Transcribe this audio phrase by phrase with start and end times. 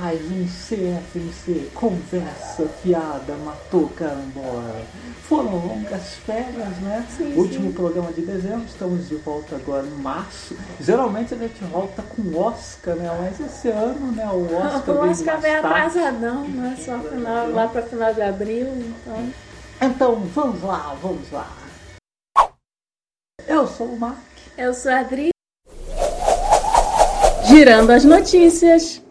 [0.00, 4.82] Mais um CFMC Conversa Fiada Matou Carambola.
[5.24, 7.06] Foram longas férias, né?
[7.14, 7.72] Sim, Último sim.
[7.72, 10.56] programa de dezembro, estamos de volta agora em março.
[10.80, 13.10] Geralmente a gente volta com Oscar, né?
[13.20, 14.26] Mas esse ano, né?
[14.32, 16.76] O Oscar, O Oscar vem atrasadão, né?
[16.82, 19.32] Só final, lá para final de abril, então.
[19.82, 21.46] Então vamos lá, vamos lá.
[23.46, 24.16] Eu sou o Mark.
[24.56, 25.28] Eu sou a Adri.
[27.46, 29.02] Girando as notícias.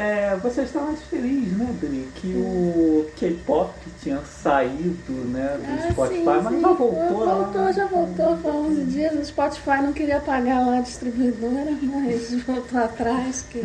[0.00, 2.08] É, você está mais feliz, né, Dri?
[2.14, 3.70] Que o K-pop
[4.02, 6.60] tinha saído né, do Ah, Spotify, sim, mas sim.
[6.62, 7.26] já voltou.
[7.26, 7.72] Voltou, né?
[7.74, 8.36] já voltou.
[8.38, 9.14] Foi 11 dias.
[9.14, 13.44] O Spotify não queria pagar lá a distribuidora, mas voltou atrás.
[13.50, 13.62] Que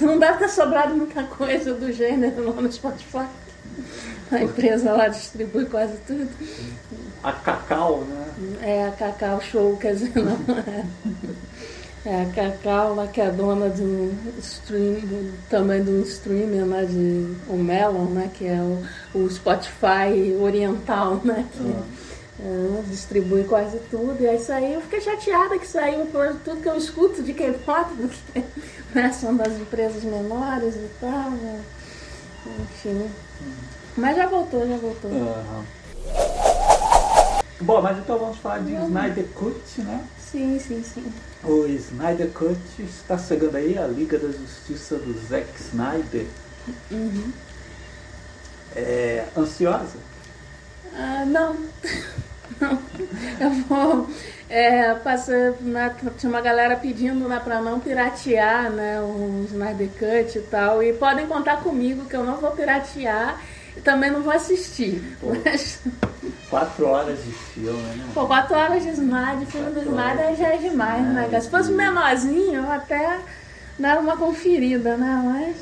[0.00, 3.26] não deve ter sobrado muita coisa do gênero lá no Spotify.
[4.32, 6.30] A empresa lá distribui quase tudo.
[7.22, 8.56] A Cacau, né?
[8.62, 10.84] É a Cacau Show, quer dizer, não é.
[12.04, 16.66] É a Cacau lá que é dona de um stream, do- também de um streamer
[16.66, 18.30] lá de o Melon, né?
[18.32, 18.82] Que é o,
[19.14, 21.46] o Spotify oriental, né?
[21.52, 21.74] Que
[22.42, 24.16] é, distribui quase tudo.
[24.18, 27.90] E aí saiu, eu fiquei chateada que saiu por tudo que eu escuto de K-pop,
[28.00, 28.46] porque
[28.94, 31.30] né, são das empresas menores e tal.
[31.32, 31.60] né?
[32.62, 33.10] Enfim.
[33.94, 35.10] Mas já voltou, já voltou.
[35.10, 35.64] Aham.
[37.60, 40.04] Bom, mas então vamos falar de Snyder Cut, né?
[40.18, 41.12] Sim, sim, sim.
[41.44, 46.26] O Snyder Cut está chegando aí, a Liga da Justiça do Zack Snyder.
[46.90, 47.32] Uhum.
[48.74, 49.98] É, ansiosa?
[50.94, 51.56] Ah, não.
[52.60, 52.78] não.
[53.40, 54.08] Eu vou.
[54.48, 60.38] É, passei, né, tinha uma galera pedindo né, para não piratear né, o Snyder Cut
[60.38, 60.82] e tal.
[60.82, 63.40] E podem contar comigo que eu não vou piratear
[63.80, 65.16] também não vou assistir.
[65.20, 65.28] Pô.
[65.44, 65.80] Mas,
[66.48, 68.08] Quatro horas de filme, né?
[68.12, 71.40] pô, quatro horas de Snyder, filme do horas já é demais, né, cara?
[71.40, 73.20] Se fosse menorzinho, eu até
[73.78, 75.22] dava uma conferida, né?
[75.24, 75.56] Mas.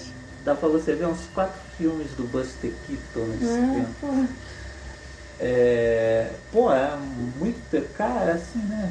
[0.45, 3.95] Dá pra você ver uns quatro filmes do Buster Keaton nesse É, tempo.
[4.01, 4.25] pô.
[5.41, 6.97] É, pô, é
[7.39, 7.83] muito.
[7.97, 8.91] Cara, assim, né?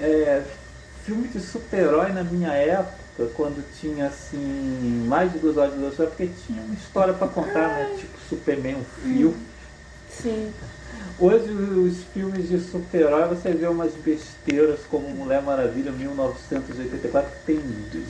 [0.00, 0.42] É,
[1.04, 2.96] filme de super-herói na minha época,
[3.26, 7.28] quando tinha assim, mais de duas horas de duração, é porque tinha uma história pra
[7.28, 7.96] contar, né?
[7.98, 9.36] Tipo Superman, um filme.
[10.10, 10.52] Sim.
[11.18, 17.60] Hoje os filmes de super-herói você vê umas besteiras como Mulher Maravilha 1984 que tem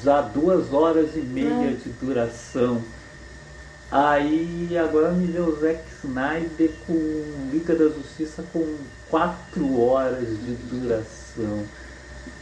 [0.04, 1.72] já duas horas e meia É.
[1.72, 2.82] de duração.
[3.90, 8.76] Aí agora me vê o Zack Snyder com Liga da Justiça com
[9.08, 11.64] quatro horas de duração.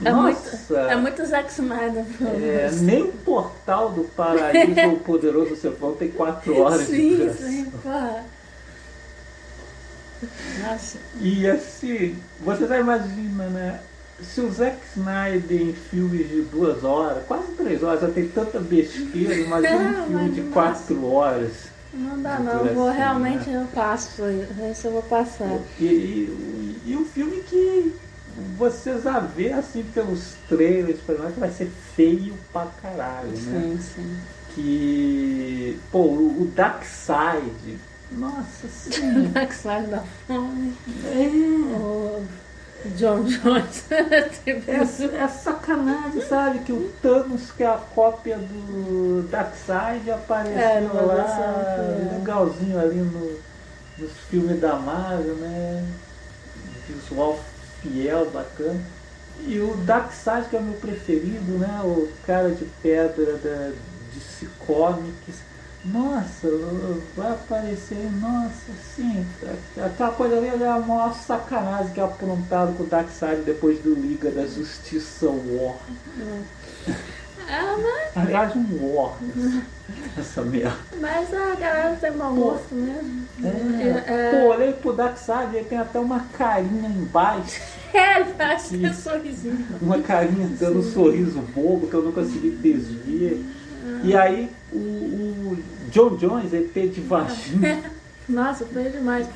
[0.05, 0.57] É Nossa!
[0.77, 2.05] muito, é muito Zack Snyder.
[2.43, 7.17] É, nem o Portal do Paraíso ou o Poderoso Chefão tem quatro horas de Sim,
[7.17, 7.49] duração.
[7.49, 7.89] sim, pô.
[10.63, 10.99] Nossa.
[11.21, 13.81] E assim, você já imagina, né?
[14.23, 18.59] Se o Zack Snyder em filmes de duas horas, quase três horas, já tem tanta
[18.59, 21.53] besteira, imagina um filme de quatro horas.
[21.93, 23.63] Não dá De não, vou duração, realmente né?
[23.63, 24.23] eu passo,
[24.71, 25.59] esse eu vou passar.
[25.79, 27.95] E, e, e um filme que
[28.59, 33.61] você já vê assim pelos trailers, por exemplo, que vai ser feio pra caralho, né?
[33.63, 34.17] Sim, sim.
[34.55, 35.79] Que.
[35.93, 37.79] Pô, o, o Darkseid.
[38.13, 39.29] Nossa senhora.
[39.31, 40.75] Darkseid da fome.
[41.05, 41.27] É.
[41.79, 42.25] O
[42.97, 43.85] John Jones.
[44.45, 46.61] tipo, É, é sacanagem, sabe?
[46.61, 51.75] Que o Thanos, que é a cópia do Darkseid, apareceu É, lá,
[52.09, 53.39] que- legalzinho ali no,
[53.99, 55.85] nos filmes da Marvel, né?
[56.89, 57.39] Visual
[57.87, 58.81] fiel, bacana.
[59.47, 61.81] E o Darkseid, que é o meu preferido, né?
[61.85, 63.73] O cara de pedra da
[64.15, 65.47] DC Comics.
[65.85, 66.49] Nossa,
[67.17, 69.25] vai aparecer, nossa, sim.
[69.77, 73.95] Aquela coisa ali é a maior sacanagem que é apontado com o Darkseid depois do
[73.95, 75.77] Liga da Justiça War.
[77.49, 79.17] Ah, mas, Aliás, um War.
[80.19, 80.77] Essa merda.
[81.01, 83.25] mas a galera tem mau gosto mesmo.
[83.43, 84.13] É.
[84.13, 87.61] É, Pô, olhei pro Darkseid, ele tem até uma carinha embaixo.
[87.95, 89.67] é, acho que é sorrisinho.
[89.81, 93.45] Uma carinha dando um sorriso bobo que eu não consegui desver.
[94.03, 95.59] E aí o, o
[95.91, 97.79] John Jones, ET de vagina,
[98.29, 99.27] Nossa, foi demais.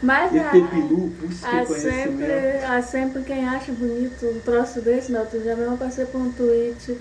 [0.00, 2.32] Mas a, busca há sempre,
[2.64, 5.18] há sempre quem acha bonito um troço desse, né?
[5.18, 6.96] Outro dia mesmo passei por um tweet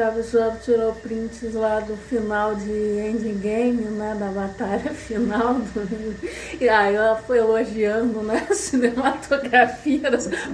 [0.00, 4.16] Gavisov tirou prints lá do final de Endgame, né?
[4.18, 5.54] Da batalha final.
[5.54, 6.16] Do...
[6.58, 8.46] E aí ela foi elogiando, né?
[8.50, 10.00] A cinematografia.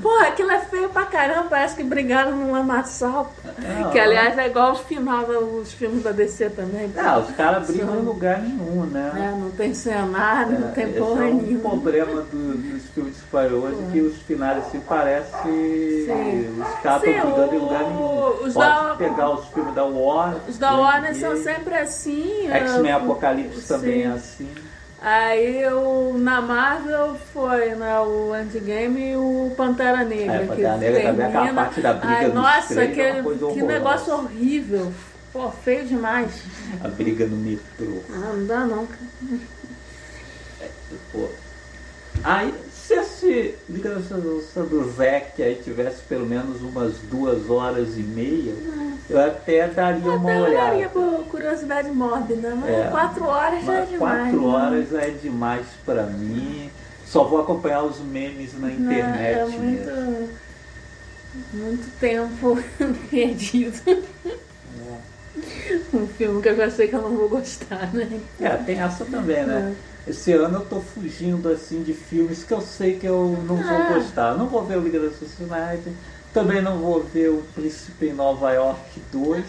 [0.02, 3.32] Pô, aquilo é feio pra caramba, parece que brigaram num lamaçal.
[3.58, 6.88] Não, que aliás é igual o final dos filmes da DC também.
[6.94, 9.12] Não, os caras brigam em lugar nenhum, né?
[9.14, 11.70] É, não tem cenário, não tem Esse porra é um nenhuma.
[11.70, 17.54] problema do- dos filmes de super hoje, que os finais assim parecem os caras brigando
[17.54, 18.46] em o- lugar nenhum.
[18.46, 20.40] os Pode da- pegar os filmes da Warner.
[20.48, 22.48] Os da né, Warner e são sempre assim.
[22.50, 24.14] X-Men é, Apocalipse também é sim.
[24.16, 24.48] assim.
[25.00, 30.36] Aí o, na Marvel foi né, o Endgame e o Pantera Negra.
[30.42, 33.22] É, Pantera Negra também, aquela termina- parte da briga Ai, dos Nossa, é que, uma
[33.22, 34.92] coisa que negócio horrível.
[35.32, 36.30] Pô, feio demais.
[36.82, 38.00] A briga no metrô.
[38.10, 38.88] Ah, não dá não.
[41.12, 41.28] Pô.
[42.24, 42.54] Aí,
[42.86, 48.54] se esse Justiça do Zack aí tivesse pelo menos umas duas horas e meia,
[49.10, 50.88] eu até daria uma Até olharia olhada.
[50.90, 52.88] por curiosidade mórbida, mas É.
[52.90, 53.98] quatro horas já é demais.
[53.98, 54.46] quatro né?
[54.54, 56.70] horas é demais pra mim.
[57.06, 59.58] Só vou acompanhar os memes na Não, internet É mesmo.
[59.60, 60.30] muito,
[61.52, 62.58] muito tempo
[63.10, 64.06] perdido.
[65.92, 68.20] Um filme que eu já sei que eu não vou gostar, né?
[68.40, 69.74] É, tem essa também, né?
[70.06, 73.76] Esse ano eu tô fugindo assim de filmes que eu sei que eu não vou
[73.76, 73.92] Ah.
[73.94, 74.34] gostar.
[74.36, 75.92] Não vou ver o Liga da United,
[76.32, 79.44] também não vou ver o Príncipe em Nova York 2.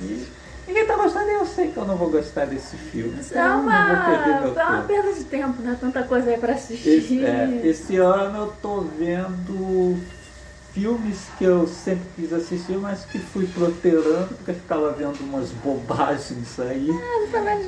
[0.00, 0.26] E
[0.66, 3.16] ninguém tá gostando e eu sei que eu não vou gostar desse filme.
[3.30, 5.76] É não uma, meu é uma perda de tempo, né?
[5.80, 6.88] Tanta coisa aí pra assistir.
[6.88, 9.96] Esse, é, esse ano eu tô vendo
[10.72, 16.58] filmes que eu sempre quis assistir, mas que fui protelando, porque ficava vendo umas bobagens
[16.60, 16.88] aí.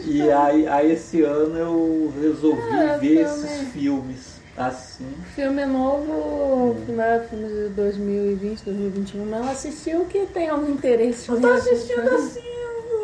[0.06, 3.44] E aí, aí esse ano eu resolvi Ah, ver filme.
[3.44, 5.06] esses filmes assim.
[5.34, 7.26] Filme novo, né?
[7.28, 11.28] Filme de 2020, 2021, mas eu assisti o que tem algum interesse.
[11.28, 11.54] Eu tô né?
[11.54, 12.40] assistindo assim,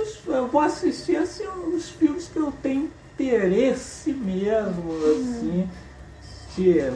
[0.01, 1.45] os- eu vou assistir assim
[1.75, 5.69] os filmes que eu tenho interesse mesmo, assim.
[6.61, 6.93] De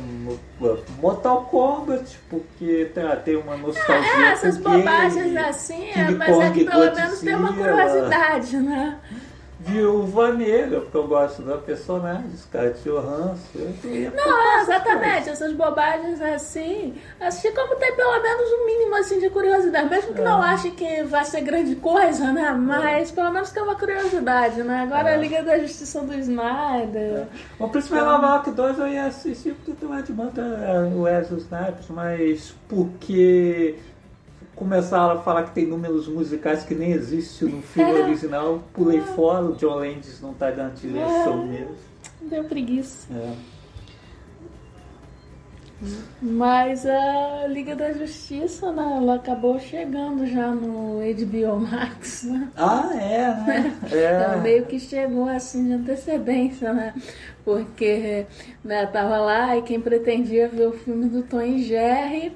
[1.00, 4.11] Mortal Kombat, porque tem, tem uma nostalgia.
[4.11, 4.82] É, essas com game.
[4.82, 7.82] bobagens assim, é, mas é que pelo menos tem uma Godzilla.
[7.82, 8.99] curiosidade, né?
[9.64, 13.58] Viúva Negra, porque eu gosto da personagem, Scarlett Johansson.
[14.14, 19.31] Não, é, exatamente, essas bobagens assim, assistir como tem pelo menos um mínimo assim de
[19.31, 20.49] curiosidade, mesmo que não É.
[20.50, 22.50] ache que vai ser grande coisa, né?
[22.52, 24.82] Mas pelo menos tem uma curiosidade, né?
[24.82, 25.14] Agora É.
[25.14, 27.26] a Liga da Justiça do Snyder.
[27.58, 30.43] O Príncipe Nova York 2 eu ia assistir porque tem uma demanda
[30.94, 33.76] o Wesley Snipes, mas porque
[34.54, 39.44] começaram a falar que tem números musicais que nem existem no filme original, pulei fora,
[39.44, 41.74] o John Landis não tá dando direção mesmo.
[42.22, 43.12] Deu preguiça.
[43.12, 43.34] É.
[46.22, 48.94] Mas a Liga da Justiça, né?
[48.96, 52.48] Ela acabou chegando já no HBO Max, né?
[52.56, 53.76] Ah, é, né?
[53.92, 54.40] Ela É.
[54.40, 56.94] meio que chegou assim de antecedência, né?
[57.44, 58.24] Porque
[58.64, 62.32] né, tava lá e quem pretendia ver o filme do Tom e Jerry,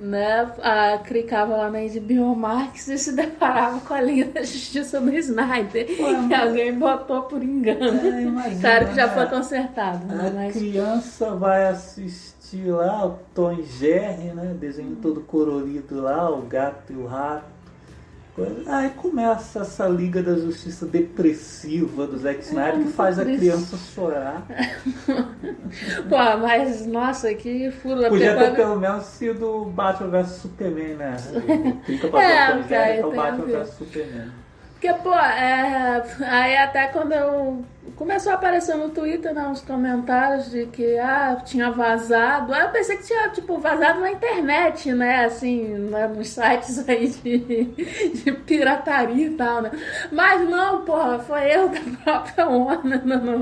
[0.00, 4.98] né, a, clicava lá na HBO Max e se deparava com a Liga da Justiça
[4.98, 5.86] do Snyder.
[6.00, 8.00] Ué, que alguém botou por engano.
[8.00, 9.14] É, imagina, claro que já né?
[9.14, 10.28] foi consertado, né?
[10.28, 14.56] A Mas criança vai assistir lá o Tom Jerry, né?
[14.58, 17.59] Desenho todo colorido lá, o gato e o rato.
[18.66, 24.46] Aí começa essa Liga da Justiça depressiva do Zack Snyder que faz a criança chorar.
[26.08, 28.08] Pô, mas nossa, que furo.
[28.08, 31.16] Podia ter pelo menos sido Batman vs Superman, né?
[31.84, 34.30] Fica pra É, que é o Batman vs Superman.
[34.80, 37.62] Porque, pô, é, aí até quando eu.
[37.96, 42.52] Começou a aparecer no Twitter né, uns comentários de que ah, tinha vazado.
[42.52, 45.24] Aí eu pensei que tinha, tipo, vazado na internet, né?
[45.24, 47.38] Assim, né, nos sites aí de,
[48.22, 49.70] de pirataria e tal, né?
[50.12, 53.40] Mas não, porra, foi eu da própria Warner, não, não,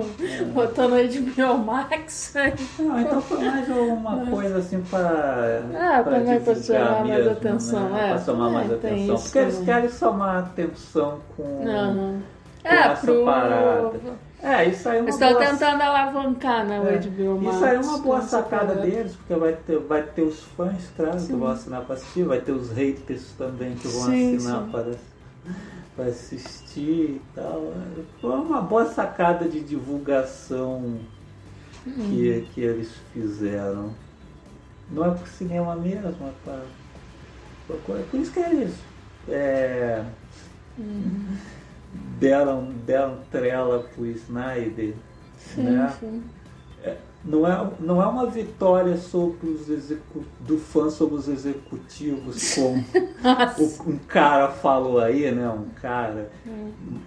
[0.52, 2.34] botou no HBO Max.
[2.78, 5.62] Não, então foi mais uma coisa assim para.
[5.74, 8.04] Ah, também pra chamar mais mesmo, atenção, né?
[8.06, 9.14] é, Pra chamar mais também tem atenção.
[9.14, 11.42] isso Porque eles querem chamar atenção com.
[11.64, 12.20] Com
[12.64, 13.24] É, essa pro.
[13.24, 14.27] parada.
[14.42, 15.44] É, isso aí é uma Estão boa.
[15.46, 17.56] tentando alavancar, né, o é, HBO Max.
[17.56, 21.18] Isso aí é uma boa sacada deles, porque vai ter, vai ter os fãs, claro,
[21.20, 24.70] que vão assinar para assistir, vai ter os haters também que vão Sim, assinar sim.
[24.70, 24.94] para,
[25.96, 27.72] para assistir e tal.
[28.20, 30.98] Foi uma boa sacada de divulgação
[31.86, 31.92] Hum.
[32.10, 33.94] que, que eles fizeram.
[34.90, 36.62] Não é por cinema mesmo, é para,
[37.84, 38.04] coisa.
[38.10, 38.74] Por isso que eles
[39.28, 40.02] é,
[40.78, 41.36] Uhum.
[42.18, 44.94] Deram, deram trela pro Snyder.
[45.38, 45.96] Sim, né?
[45.98, 46.22] sim.
[47.24, 52.84] não é, não é uma vitória sobre os execu do fã sobre os executivos, como
[53.58, 55.48] o, um cara falou aí, né?
[55.48, 56.30] Um cara.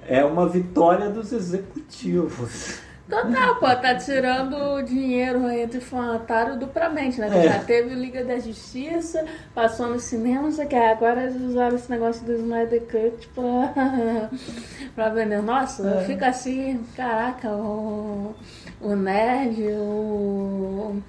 [0.08, 2.82] É uma vitória dos executivos.
[3.12, 7.28] Total, pô, tá tirando dinheiro aí do fanatário duplamente, né?
[7.28, 7.44] É.
[7.50, 10.76] já teve o Liga da Justiça, passou no cinema, não sei o que.
[10.78, 14.30] Agora eles usaram esse negócio do Snyder Cut pra,
[14.96, 15.42] pra vender.
[15.42, 16.06] Nossa, É.
[16.06, 18.34] fica assim, caraca, o,
[18.80, 21.02] o nerd, o,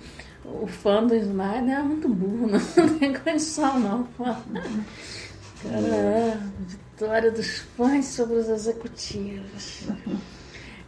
[0.45, 4.25] o fã do Snyder é muito burro, não, não tem condição não, pô.
[4.25, 9.85] Cara, vitória dos fãs sobre os executivos.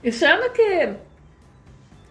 [0.05, 0.95] E sendo que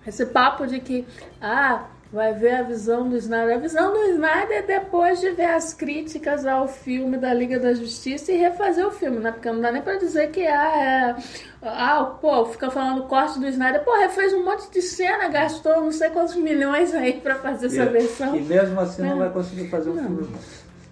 [0.05, 1.05] esse papo de que
[1.39, 3.55] ah, vai ver a visão do Snyder.
[3.55, 7.73] A visão do Snyder é depois de ver as críticas ao filme da Liga da
[7.73, 9.31] Justiça e refazer o filme, né?
[9.31, 11.15] Porque não dá nem pra dizer que ah, é.
[11.61, 13.83] Ah, pô, fica falando corte do Snyder.
[13.83, 17.85] Pô, refez um monte de cena, gastou não sei quantos milhões aí pra fazer essa
[17.85, 18.35] versão.
[18.35, 19.19] E mesmo assim não É.
[19.19, 20.27] vai conseguir fazer um filme.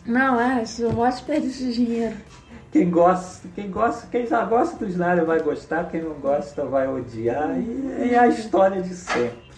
[0.05, 2.15] Não, é, isso é um maior desperdício de dinheiro.
[2.71, 6.87] Quem gosta, quem gosta, quem já gosta do Snyder vai gostar, quem não gosta vai
[6.87, 9.51] odiar e é a história de sempre.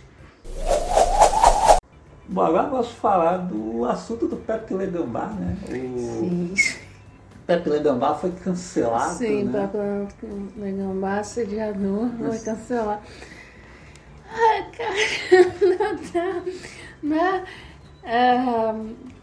[2.27, 5.55] Bom, agora posso falar do assunto do Pepe Legambá, né?
[5.67, 6.53] O Sim,
[7.45, 9.69] Pepe Legambá foi cancelado, sim, né?
[9.71, 10.07] pra
[10.57, 13.03] Legambá, assediador, vai cancelar.
[14.31, 16.43] Ai, cara,
[17.03, 17.43] né?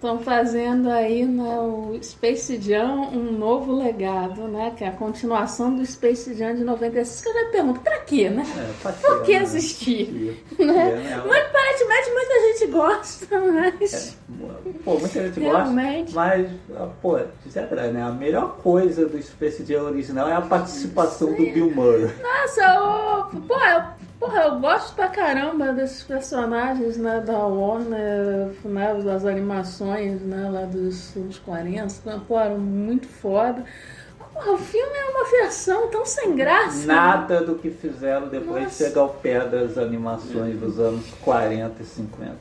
[0.01, 4.73] Estão fazendo aí né, o Space Jam um novo legado, né?
[4.75, 7.21] Que é a continuação do Space Jam de 96.
[7.21, 8.43] Que eu já pergunto, pra quê, né?
[8.57, 9.47] É, pra quê, Por que né?
[9.79, 10.65] quê, Né?
[10.65, 11.23] né?
[11.29, 14.17] Mas aparentemente muita gente gosta, mas.
[14.85, 16.15] Pô, muita gente gosta, Realmente.
[16.15, 16.51] mas,
[17.03, 18.03] pô, dizer verdade, né?
[18.03, 22.11] A melhor coisa do Space Jam original é a participação do Bill Murray.
[22.23, 23.83] Nossa, eu, porra, eu,
[24.19, 30.63] porra, eu gosto pra caramba desses personagens né, da Warner, né, das animações né, lá
[30.65, 33.65] dos anos 40, pô, eram muito foda.
[34.33, 36.87] Porra, o filme é uma versão tão sem graça.
[36.87, 38.85] Nada do que fizeram depois Nossa.
[38.85, 42.37] de chegar ao pé das animações dos anos 40 e 50.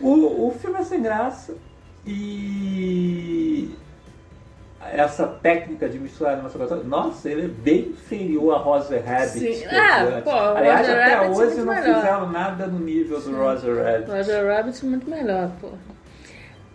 [0.00, 1.54] O, o filme é sem graça
[2.06, 3.76] e
[4.80, 9.30] essa técnica de misturar animação com nossa, ele é bem inferior a Roger Rabbit.
[9.38, 9.68] Sim.
[9.68, 11.94] que Ah, é pô, Aliás, Roger até Rabbit é hoje muito não melhor.
[11.96, 14.10] fizeram nada no nível do Roger Rabbit.
[14.10, 15.68] Roger Rabbit é muito melhor, pô.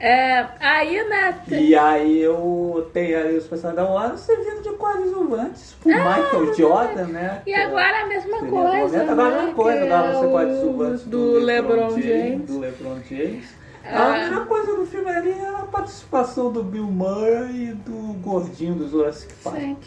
[0.05, 5.77] É, aí, né, E aí eu tenho ali os personagens da Warner servindo de coadjuvantes
[5.81, 7.38] por Michael Jordan, né?
[7.38, 8.98] Ah, e é- agora a mesma Seria coisa.
[8.98, 9.12] momento.
[9.12, 12.45] Agora né, a mesma coisa, que agora é você coadjuvante do LeBron James.
[12.48, 13.45] Do LeBron James.
[13.86, 13.95] É.
[13.95, 18.75] A melhor coisa do filme ali é a participação do Bill Murray e do gordinho
[18.75, 19.55] do Jurassic Park.
[19.55, 19.77] Sim.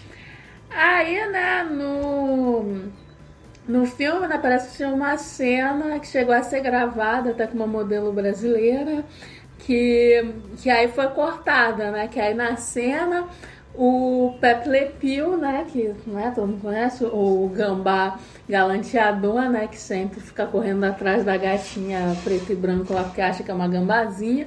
[0.70, 2.84] Aí, né, no,
[3.68, 7.54] no filme, né, parece que tinha uma cena que chegou a ser gravada até com
[7.56, 9.04] uma modelo brasileira,
[9.58, 12.08] que, que aí foi cortada, né?
[12.08, 13.26] Que aí na cena
[13.76, 18.18] o Pepe Le Pew, né, que né, todo mundo conhece, o gambá
[18.48, 23.42] galanteador, né, que sempre fica correndo atrás da gatinha preto e branco lá porque acha
[23.42, 24.46] que é uma gambazinha.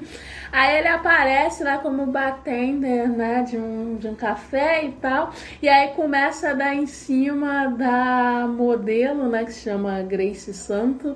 [0.51, 5.31] Aí ele aparece lá como bartender, né, de um, de um café e tal,
[5.62, 11.15] e aí começa a dar em cima da modelo, né, que se chama Grace Santo,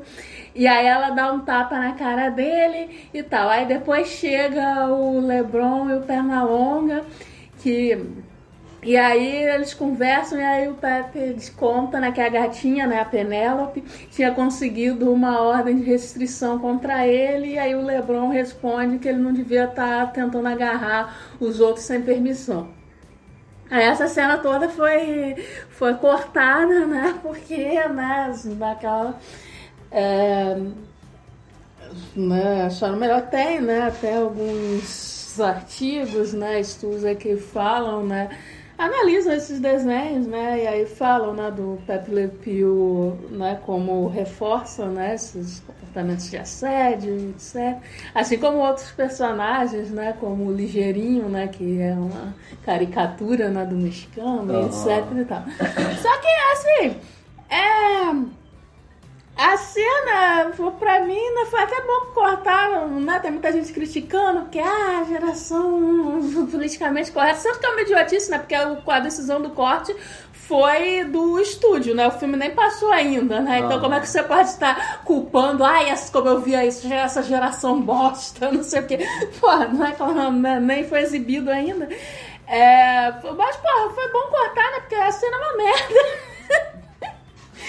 [0.54, 3.50] e aí ela dá um tapa na cara dele e tal.
[3.50, 7.04] Aí depois chega o Lebron e o Pernalonga,
[7.64, 7.98] que
[8.86, 13.06] e aí eles conversam e aí o Pepe conta né, que a gatinha, né, a
[13.06, 19.08] Penélope, tinha conseguido uma ordem de restrição contra ele e aí o Lebron responde que
[19.08, 22.72] ele não devia estar tentando agarrar os outros sem permissão.
[23.72, 25.36] Aí essa cena toda foi,
[25.70, 29.18] foi cortada, né, porque, né, daquela...
[29.90, 30.58] É,
[32.16, 33.22] né, acharam melhor.
[33.30, 38.30] Tem, né, até alguns artigos, né, estudos que falam, né,
[38.78, 44.86] analisam esses desenhos, né, e aí falam, né, do Pepe Le Pew, né, como reforça,
[44.88, 47.78] né, esses comportamentos de assédio, etc.
[48.16, 52.34] Assim como outros personagens, né, como o Ligeirinho, né, que é uma
[52.66, 54.88] caricatura, né, do mexicano, etc
[55.20, 55.44] e tal.
[56.02, 56.98] Só que, assim,
[57.50, 58.43] é...
[59.36, 63.20] A cena, pra mim, né, foi até bom que cortaram, né?
[63.20, 66.20] Tem muita gente criticando, porque ah, a geração
[66.52, 67.40] politicamente correta.
[67.40, 68.38] Certo que é uma idiotice, né?
[68.38, 69.96] Porque a decisão do corte
[70.34, 72.08] foi do estúdio, né?
[72.08, 73.60] O filme nem passou ainda, né?
[73.60, 73.80] Então Ah.
[73.82, 77.82] como é que você pode estar culpando, ai, essa, como eu via isso, essa geração
[77.82, 79.00] bosta, não sei o quê.
[79.40, 80.60] Pô, não é claro, né?
[80.60, 81.90] nem foi exibido ainda.
[82.46, 84.80] É, mas, porra, foi bom cortar, né?
[84.82, 86.24] Porque a cena é uma merda.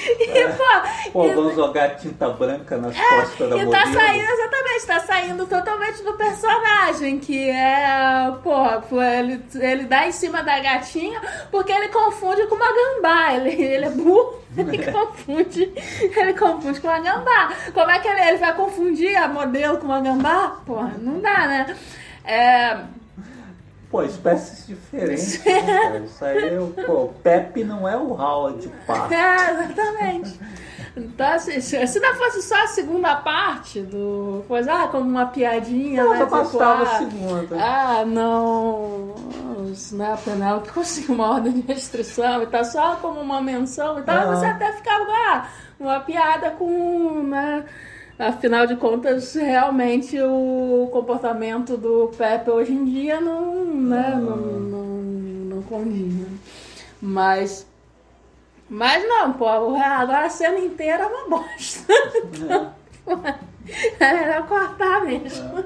[0.34, 3.70] E, pô, Pô, vamos jogar tinta branca nas costas da E modelo.
[3.70, 10.12] tá saindo, exatamente, tá saindo totalmente do personagem, que é, pô, ele, ele dá em
[10.12, 11.20] cima da gatinha
[11.50, 13.34] porque ele confunde com uma gambá.
[13.34, 15.72] Ele, ele é burro, ele confunde,
[16.16, 17.52] ele confunde com uma gambá.
[17.72, 20.58] Como é que ele, ele vai confundir a modelo com uma gambá?
[20.66, 21.76] Porra, não dá, né?
[22.24, 22.76] É,
[23.94, 26.02] Pô, espécies diferentes, né?
[26.04, 26.50] Isso aí,
[26.84, 29.08] pô, Pepe não é o Howard Park.
[29.14, 30.40] É, exatamente.
[30.96, 34.44] Então, assim, se não fosse só a segunda parte do.
[34.48, 36.18] Coisa, ah, como uma piadinha, Não, né?
[36.18, 37.56] só tipo, bastava a ah, segunda.
[37.56, 39.14] Ah, não.
[39.92, 44.02] Né, a Penélope conseguiu uma ordem de restrição e tá só como uma menção e
[44.02, 44.16] tal.
[44.16, 44.34] Ah.
[44.34, 45.48] Você até ficava, ah,
[45.78, 47.22] uma piada com.
[47.22, 47.64] Né,
[48.18, 54.16] afinal de contas, realmente o comportamento do Pepe hoje em dia não, né, Ah.
[54.16, 54.86] não, não,
[55.56, 56.12] não condiz.
[56.14, 56.28] né.
[57.00, 57.66] Mas.
[58.68, 61.92] Mas não, pô, agora a cena inteira é uma bosta.
[64.00, 65.64] Era cortar mesmo.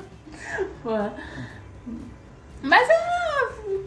[0.83, 0.91] Pô.
[2.63, 3.09] Mas é.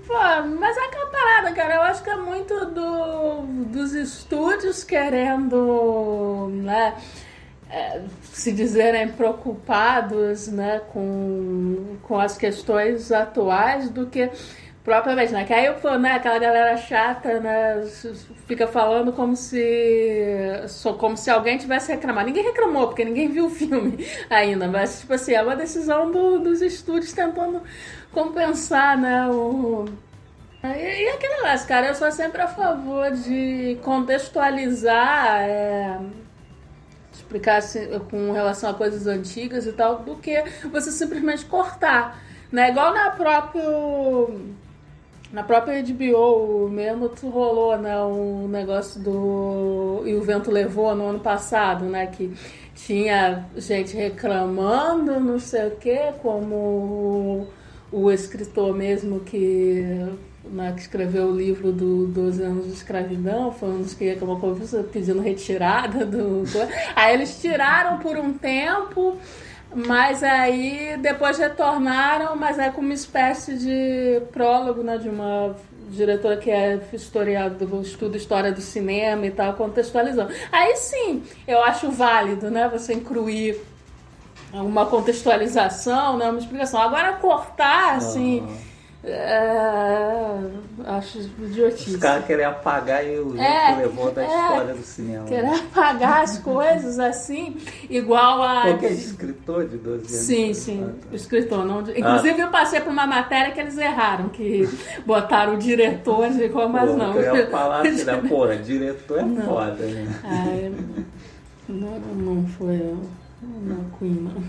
[0.07, 0.13] Pô,
[0.59, 1.75] mas é aquela parada, cara.
[1.75, 6.95] Eu acho que é muito do, dos estúdios querendo, né?
[7.71, 14.29] É, se dizerem preocupados né, com, com as questões atuais do que
[14.83, 15.45] propriamente, né?
[15.45, 17.83] Que aí pô, né, aquela galera chata né,
[18.47, 20.11] fica falando como se
[20.97, 22.27] como se alguém tivesse reclamado.
[22.27, 26.39] Ninguém reclamou, porque ninguém viu o filme ainda, mas tipo assim, é uma decisão do-
[26.39, 27.61] dos estúdios tentando
[28.11, 29.27] compensar, né?
[29.29, 29.85] O,
[30.63, 35.99] e, e aquele negócio, cara, eu sou sempre a favor de contextualizar, é,
[37.31, 42.21] explicar assim, com relação a coisas antigas e tal, do que você simplesmente cortar.
[42.51, 42.69] Né?
[42.69, 43.63] Igual na própria.
[45.31, 50.03] Na própria HBO mesmo rolou né, um negócio do.
[50.05, 52.07] E o vento levou no ano passado, né?
[52.07, 52.33] Que
[52.75, 57.47] tinha gente reclamando, não sei o quê, como
[57.89, 60.05] o escritor mesmo que,
[60.51, 64.39] né, que escreveu o livro do 12 anos de escravidão, foi um dos que acabou
[64.39, 64.53] com
[64.91, 66.43] pedindo retirada do.
[66.95, 69.17] Aí eles tiraram por um tempo.
[69.73, 75.55] Mas aí depois retornaram, mas é como uma espécie de prólogo né, de uma
[75.89, 80.33] diretora que é historiadora do estudo história do cinema e tal, contextualizando.
[80.51, 83.61] Aí sim, eu acho válido, né, você incluir
[84.53, 86.81] uma contextualização, né, uma explicação.
[86.81, 88.45] Agora cortar, assim,
[89.03, 90.37] é,
[90.85, 91.91] acho idiotice.
[91.91, 94.27] Os caras querem apagar e o É, levou da é.
[94.27, 95.25] história do cinema.
[95.25, 97.57] Querer apagar as coisas assim,
[97.89, 98.61] igual a.
[98.63, 100.11] Qualquer escritor de 12 anos.
[100.11, 101.15] Sim, sim, Ah, tá.
[101.15, 101.65] escritor.
[101.65, 101.81] Não...
[101.81, 104.69] Inclusive, eu passei por uma matéria que eles erraram, que
[105.03, 107.15] botaram o diretor de como, mas não.
[107.15, 108.21] Eu ia falar assim, né?
[108.29, 109.41] Porra, diretor é Não.
[109.45, 110.07] foda, né?
[110.23, 110.75] Aí,
[111.67, 112.77] não, não foi
[113.41, 114.43] não, Queen, não.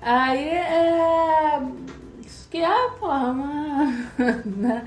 [0.00, 1.60] Aí, é...
[2.50, 3.84] Que é, porra, uma...
[4.44, 4.84] né?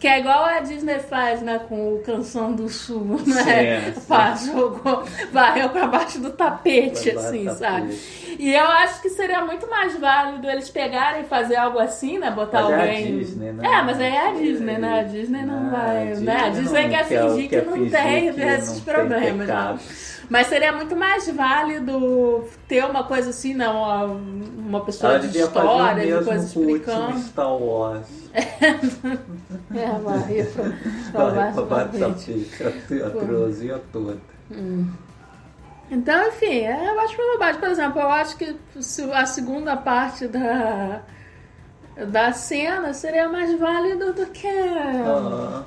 [0.00, 1.60] Que é igual a Disney faz, né?
[1.68, 3.92] Com o Canção do Sul, né?
[3.92, 4.00] Sim.
[4.00, 7.82] Faz, jogou, varreu pra baixo do tapete, baixo assim, do sabe?
[7.82, 8.26] tapete.
[8.38, 12.30] E eu acho que seria muito mais válido eles pegarem e fazer algo assim, né?
[12.30, 13.18] Botar Mas é a alguém.
[13.18, 13.66] Disney, né?
[13.66, 15.00] É, mas aí é a Disney, né?
[15.00, 16.12] A Disney não Ah, vai.
[16.12, 16.36] a né?
[16.36, 18.94] A Disney Disney não quer fingir quer que não fingir tem que esses não tem
[18.94, 19.46] problemas.
[19.48, 19.78] Né?
[20.28, 25.46] Mas seria muito mais válido ter uma coisa assim, não, uma, pessoa Ela de devia
[25.48, 27.18] fazer o história, de coisa com o último explicando.
[27.20, 28.06] Star Wars.
[29.74, 31.98] É, do baixo do tapete.
[31.98, 34.18] tapete, a, a trilogia toda.
[35.90, 37.60] Então, enfim, é, eu acho uma bobagem.
[37.60, 41.02] Por exemplo, eu acho que se a segunda parte da,
[42.08, 45.62] da cena seria mais válida do que, Ah,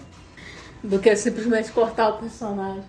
[0.84, 2.84] do que simplesmente cortar o personagem.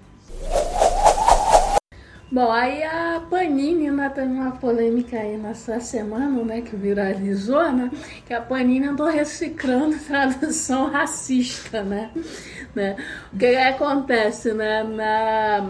[2.33, 7.90] Bom, aí a Panini, né, teve uma polêmica aí nessa semana, né, que viralizou, né,
[8.25, 12.12] que a Panini andou reciclando tradução racista, né,
[12.73, 12.95] né.
[13.33, 15.69] O que, que acontece, né, na...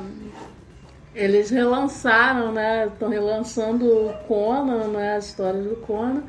[1.15, 6.23] Eles relançaram, né, estão relançando o Conan, né, a história do Conan,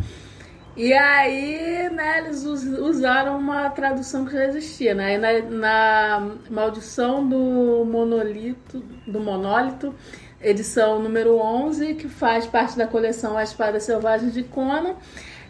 [0.75, 5.17] e aí, né, eles us- usaram uma tradução que já existia, né?
[5.17, 9.93] Na, na Maldição do Monolito, do Monólito,
[10.41, 14.95] edição número 11, que faz parte da coleção A Espada Selvagem de Conan,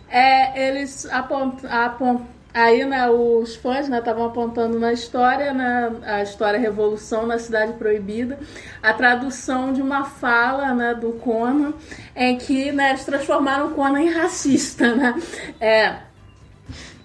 [0.10, 6.22] é, eles apontam, apont, aí, né, os fãs, né, estavam apontando na história, né, a
[6.22, 8.40] história Revolução na Cidade Proibida,
[8.82, 11.74] a tradução de uma fala, né, do Conan,
[12.16, 15.16] em que, né, eles transformaram o Conan em racista, né,
[15.60, 15.96] é,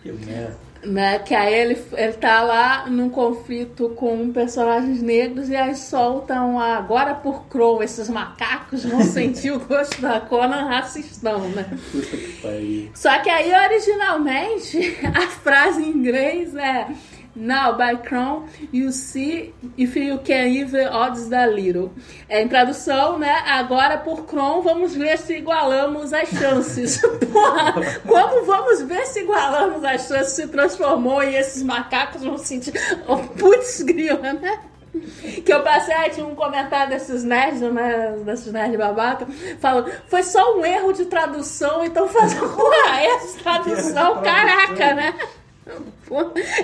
[0.02, 0.65] que merda.
[0.86, 1.18] Né?
[1.18, 6.76] Que aí ele, ele tá lá num conflito com personagens negros e aí soltam a,
[6.76, 11.66] agora por Crow, esses macacos vão sentir o gosto da Conan racistão, né?
[11.92, 12.90] Puta que pariu.
[12.94, 16.86] Só que aí originalmente a frase em inglês é
[17.36, 21.92] Now, by Crown, you see if you can even odds da little.
[22.30, 23.42] É, em tradução, né?
[23.46, 26.98] Agora por Cron, vamos ver se igualamos as chances.
[27.30, 27.74] Porra,
[28.06, 32.72] como vamos ver se igualamos as chances se transformou e esses macacos vão sentir.
[33.08, 34.58] Oh, putz, grila, né?
[35.44, 38.16] Que eu passei, aí tinha um comentário desses nerds, né?
[38.24, 39.26] Desses nerds babaca,
[39.60, 45.14] falando, foi só um erro de tradução, então fazer uma essa tradução, caraca, né?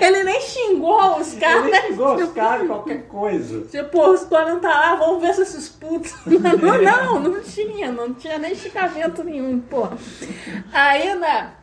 [0.01, 1.65] Ele nem xingou os caras.
[1.65, 3.61] Ele nem xingou os caras, qualquer coisa.
[3.65, 6.13] Tipo, os caras tá lá, vamos ver se esses putos.
[6.25, 9.87] Não, não, não tinha, não tinha nem xingamento nenhum, pô.
[10.71, 11.53] Aí, né?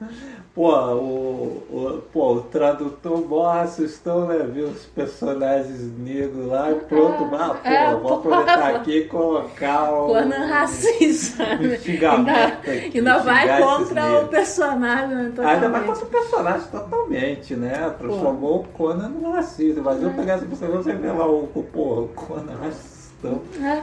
[0.53, 4.39] Pô, o, o, pô, o tradutor mó assustou, né?
[4.53, 8.15] Viu os personagens negros lá e pronto, É, ah, pô, é, vou pô.
[8.15, 10.07] aproveitar aqui e colocar o.
[10.09, 11.45] Conan racista.
[11.55, 15.09] Ainda, ainda vai contra o personagem.
[15.17, 17.95] né, Ainda vai contra o personagem totalmente, né?
[17.97, 19.81] Transformou o Conan no racista.
[19.81, 20.07] Mas É.
[20.07, 23.41] eu pegar essa pessoa, você vê lá o, pô, o Conan racistão.
[23.63, 23.83] É.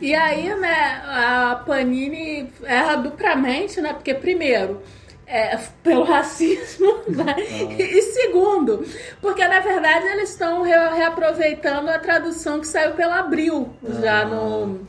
[0.00, 3.92] E aí, né, a Panini erra duplamente, né?
[3.92, 4.80] Porque, primeiro,
[5.26, 7.34] é, pelo racismo, né?
[7.78, 8.84] E, segundo,
[9.20, 13.68] porque na verdade eles estão re- reaproveitando a tradução que saiu pela Abril,
[14.00, 14.24] já Ah.
[14.24, 14.86] no.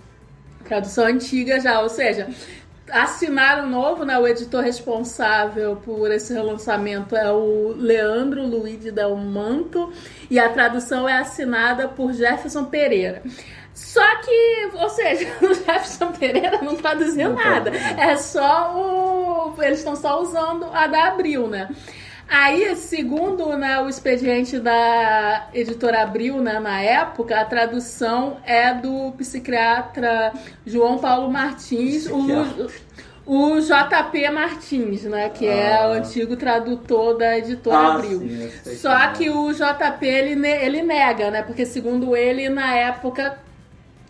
[0.63, 2.27] Tradução antiga já, ou seja.
[2.91, 4.17] Assinaram novo, né?
[4.17, 9.91] O editor responsável por esse relançamento é o Leandro Luiz Del Manto
[10.29, 13.23] e a tradução é assinada por Jefferson Pereira.
[13.77, 17.69] Só que, ou seja, o Jefferson Pereira não traduziu Não nada.
[17.71, 17.97] traduziu.
[17.99, 19.61] É só o.
[19.63, 21.69] Eles estão só usando a da Abril, né?
[22.27, 29.13] Aí, segundo né, o expediente da editora Abril, né, na época, a tradução é do
[29.17, 30.33] psiquiatra
[30.65, 32.17] João Paulo Martins, o,
[33.25, 35.87] o JP Martins, né, que é Ah.
[35.87, 38.19] o antigo tradutor da editora Ah, Abril.
[38.63, 39.11] sim, Só quem é.
[39.13, 41.43] que o JP ele, ele nega, né?
[41.43, 43.37] Porque segundo ele, na época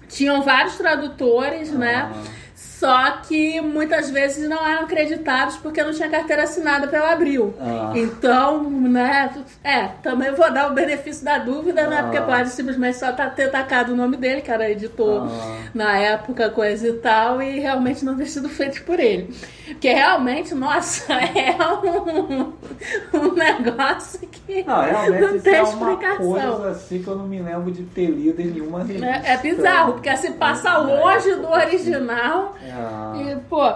[0.07, 2.09] tinham vários tradutores, né?
[2.13, 2.37] Ah.
[2.55, 7.55] Só que muitas vezes não eram acreditados porque não tinha carteira assinada pela Abril.
[7.59, 7.91] Ah.
[7.95, 9.31] Então, né?
[9.63, 11.97] É, também vou dar o benefício da dúvida, né?
[11.99, 12.03] Ah.
[12.03, 15.57] Porque pode simplesmente só tá- ter tacado o nome dele, que era editor Ah.
[15.73, 19.33] na época, coisa e tal, e realmente não ter sido feito por ele.
[19.67, 22.53] Porque realmente, nossa, é um,
[23.13, 26.31] um negócio que Não, realmente não isso tem é uma explicação.
[26.31, 29.05] coisa assim que eu não me lembro de ter lido em nenhuma revista.
[29.05, 32.55] É, é bizarro, porque se passa longe do original.
[32.71, 33.13] Ah.
[33.17, 33.73] E, pô,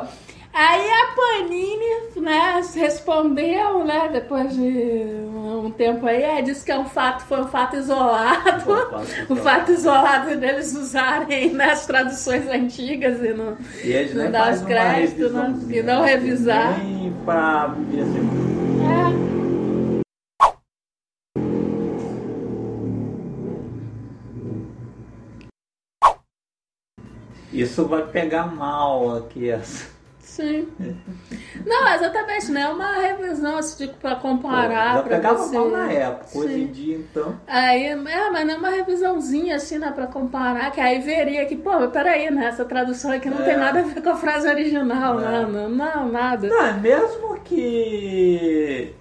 [0.54, 6.78] aí a Panini, né, respondeu, né, depois de um tempo aí, é, disse que é
[6.78, 8.42] um fato, foi um fato isolado.
[8.42, 9.08] Fato isolado.
[9.30, 14.62] O fato isolado deles usarem né, as traduções antigas e não, E não dar os
[14.62, 16.08] créditos né, revisãozinha, e não né?
[16.08, 16.80] revisar.
[16.80, 17.76] Nem pra
[19.28, 19.32] É.
[27.54, 30.01] Isso vai pegar mal aqui essa.
[30.32, 30.66] Sim.
[31.66, 34.94] Não, exatamente, não é uma revisão assim, tipo, pra comparar.
[34.96, 35.58] Já pra pegava você...
[35.58, 36.38] mal na época.
[36.40, 36.62] Hoje Sim.
[36.62, 37.36] em dia, então.
[37.46, 41.58] Aí, é, mas não é uma revisãozinha assim, né, pra comparar, que aí veria que,
[41.58, 43.44] pô, mas peraí, né, essa tradução aqui não É.
[43.44, 45.24] tem nada a ver com a frase original, É.
[45.24, 46.48] né, não, não, nada.
[46.48, 48.96] Não, é mesmo que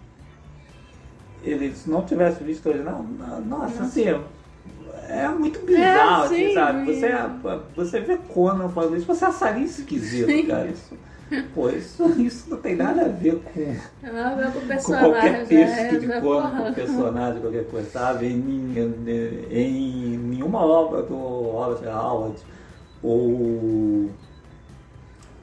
[1.45, 3.05] eles não tivessem visto hoje, não,
[3.47, 4.21] nossa, assim,
[5.09, 6.85] é muito bizarro, É, assim, sim, sabe?
[6.87, 7.13] Você,
[7.77, 10.47] você vê Conan fazendo isso, você acharia esquisito, Sim.
[10.47, 10.67] cara.
[10.67, 10.99] Isso,
[11.55, 14.61] pô, isso, isso não tem nada a ver com, Tem nada a ver com o
[14.63, 15.11] com personagem.
[15.13, 18.27] qualquer texto é, de é, com personagem, qualquer coisa, sabe?
[18.27, 22.37] Em, em, em nenhuma obra do Robert Howard
[23.03, 24.11] ou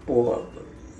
[0.05, 0.41] pô,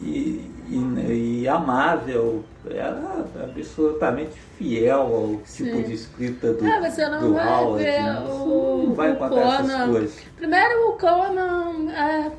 [0.01, 5.83] e, e, e amável, era absolutamente fiel ao tipo Sim.
[5.83, 7.83] de escrita do, É, você não vai Howard.
[7.83, 8.19] ver né?
[8.27, 9.91] O- não vai o Conan.
[9.91, 10.19] coisas.
[10.35, 12.31] Primeiro o Conan é,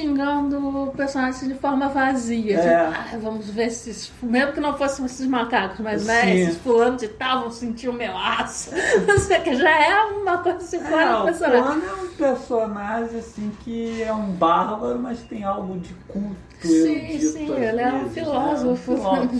[0.00, 2.58] xingando o personagem de forma vazia.
[2.58, 2.86] É.
[2.86, 4.10] Tipo, ah, vamos ver se.
[4.22, 7.92] Mesmo que não fossem esses macacos, mas né, esses fulanos de tal vão sentir o
[7.92, 8.70] meu aço.
[9.06, 11.62] Não sei o que, já é uma coisa assim fora É, do o personagem.
[11.62, 16.36] Conan é um personagem assim que é um bárbaro, mas tem algo de culto.
[16.60, 18.10] Sim, sim, ele é um né?
[18.12, 18.96] filósofo.
[18.96, 19.30] Filósofo.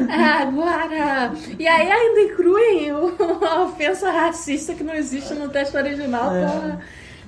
[0.10, 1.32] Agora.
[1.58, 6.44] E aí ainda incluem o- a ofensa racista que não existe no texto original É.
[6.46, 6.78] pra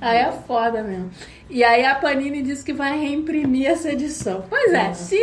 [0.00, 1.10] Aí é foda mesmo.
[1.54, 4.42] E aí a Panini disse que vai reimprimir essa edição.
[4.48, 5.18] Pois é, se,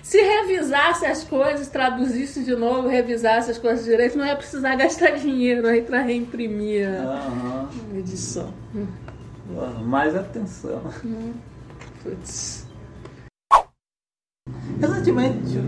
[0.00, 5.10] se revisasse as coisas, traduzisse de novo, revisasse as coisas direito, não ia precisar gastar
[5.18, 7.68] dinheiro aí pra reimprimir a Aham.
[7.96, 8.54] edição.
[9.84, 10.80] Mais atenção.
[12.04, 12.64] Putz.
[14.80, 15.58] Recentemente,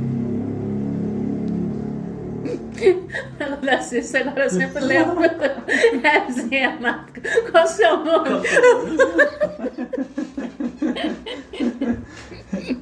[3.38, 5.24] Ela da Cissa agora eu sempre lembro.
[5.24, 5.30] É.
[7.50, 8.30] Qual é o seu nome?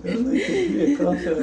[0.04, 1.42] eu não entendi qual que era.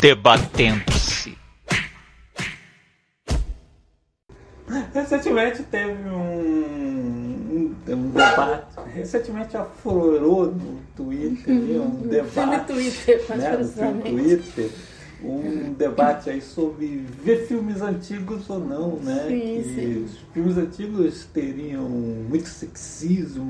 [0.00, 1.36] Debatendo-se.
[4.92, 8.76] Recentemente teve um, um, um debate.
[8.94, 12.72] Recentemente aflorou no Twitter um Filme debate.
[12.72, 14.12] Twitter, né, no filme precisamente.
[14.52, 14.70] Twitter,
[15.22, 19.24] um debate aí sobre ver filmes antigos ou não, né?
[19.28, 20.04] Sim, que sim.
[20.04, 23.44] os filmes antigos teriam muito sexismo,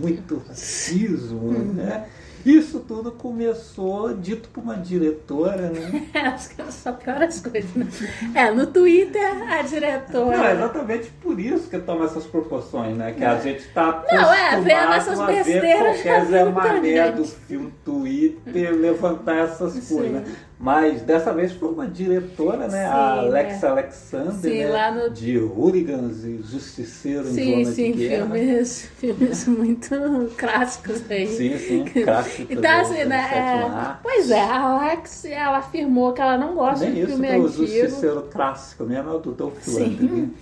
[0.00, 1.72] muito racismo, Uhum.
[1.74, 2.06] né?
[2.44, 6.08] Isso tudo começou dito por uma diretora, né?
[6.14, 7.86] É, acho que só piora as coisas, né?
[8.34, 10.36] É, no Twitter, a diretora.
[10.36, 13.12] Não, é exatamente por isso que toma essas proporções, né?
[13.12, 17.24] Que a gente tá Não, é, vendo essas a ver besteiras qualquer Zé Mané do
[17.24, 20.24] filme Twitter levantar essas coisas, né?
[20.60, 22.84] Mas dessa vez foi uma diretora, né?
[22.84, 23.66] Sim, a é.
[23.68, 24.90] Alexander, Sim, né?
[24.90, 28.26] no- de Hooligans e Justiceiro em Sim, Zona sim, de Guerra.
[28.26, 29.94] filmes, filmes muito
[30.36, 31.26] clássicos aí.
[31.28, 33.20] Sim, sim, clássico Então, assim, né?
[33.32, 37.28] é, pois é, a Alex, ela afirmou que ela não gosta Nem de isso filme
[37.32, 37.52] do antigo.
[37.52, 40.34] Justiceiro clássico mesmo, é o do Dolph Lundgren.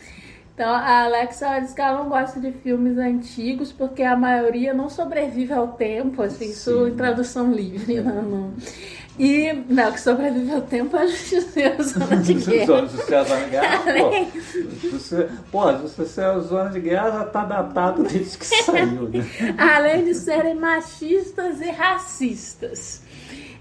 [0.56, 4.72] Então, a Alex, ela disse que ela não gosta de filmes antigos porque a maioria
[4.72, 8.54] não sobrevive ao tempo, assim, isso em tradução livre, não, não.
[9.18, 12.78] E, não, que sobrevive ao tempo é a Justiceiro Zona de Guerra.
[12.80, 14.80] Justiceiro Zona de Guerra, pô.
[14.80, 19.26] Justiceiro- Pô, Justiceiro Zona de Guerra já tá datado desde que saiu, né?
[19.58, 23.02] além de serem machistas e racistas.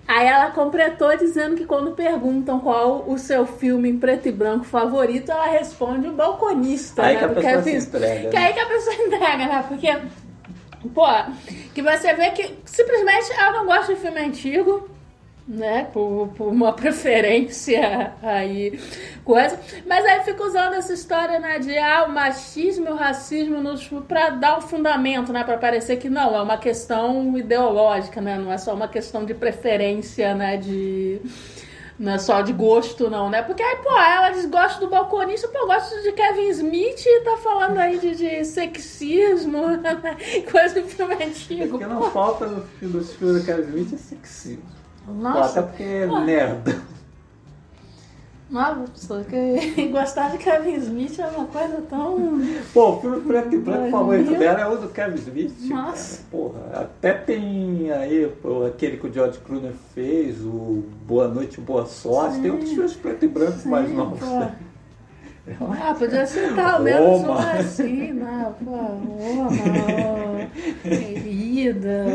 [0.07, 4.63] Aí ela completou dizendo que quando perguntam qual o seu filme em preto e branco
[4.63, 7.19] favorito, ela responde o balconista, Aí né?
[7.19, 8.45] que a pessoa Kevin- se entrega, Que né?
[8.45, 9.65] aí que a pessoa entrega, né?
[9.67, 9.97] Porque,
[10.93, 11.05] pô,
[11.73, 14.87] que você vê que simplesmente ela não gosta de filme antigo,
[15.47, 15.87] né?
[15.93, 18.79] Por, por uma preferência aí,
[19.23, 19.59] coisa.
[19.85, 21.59] Mas aí fica usando essa história, né?
[21.59, 25.43] De ah, o machismo e o racismo nos, pra dar um fundamento, né?
[25.43, 28.37] Pra parecer que não, é uma questão ideológica, né?
[28.37, 30.57] Não é só uma questão de preferência, né?
[30.57, 31.21] De.
[31.97, 33.41] Não é só de gosto, não, né?
[33.41, 37.77] Porque aí, pô, ela desgosta do balconista, pô, gosta de Kevin Smith e tá falando
[37.77, 40.01] aí de, de sexismo, né?
[40.51, 41.77] coisa do filme antigo.
[41.77, 44.75] O que não falta no filme do Kevin Smith é sexismo.
[45.07, 46.81] Nossa, até porque é merda.
[48.49, 52.39] Nossa, que gostar de Kevin Smith é uma coisa tão.
[52.73, 55.53] Pô, o filme preto e branco favorito dela é o do Kevin Smith.
[55.63, 56.17] Nossa.
[56.17, 56.27] cara.
[56.31, 61.85] Porra, até tem aí pô, aquele que o George Clooney fez, o Boa Noite, Boa
[61.85, 62.39] Sorte.
[62.39, 64.21] Tem outros filmes preto e branco mais novos.
[64.21, 64.55] né?
[65.61, 66.25] Ah, podia
[66.79, 67.33] menos Roma.
[67.33, 68.53] uma assim, né?
[68.63, 69.49] Pô, Roma,
[70.81, 72.05] Querida,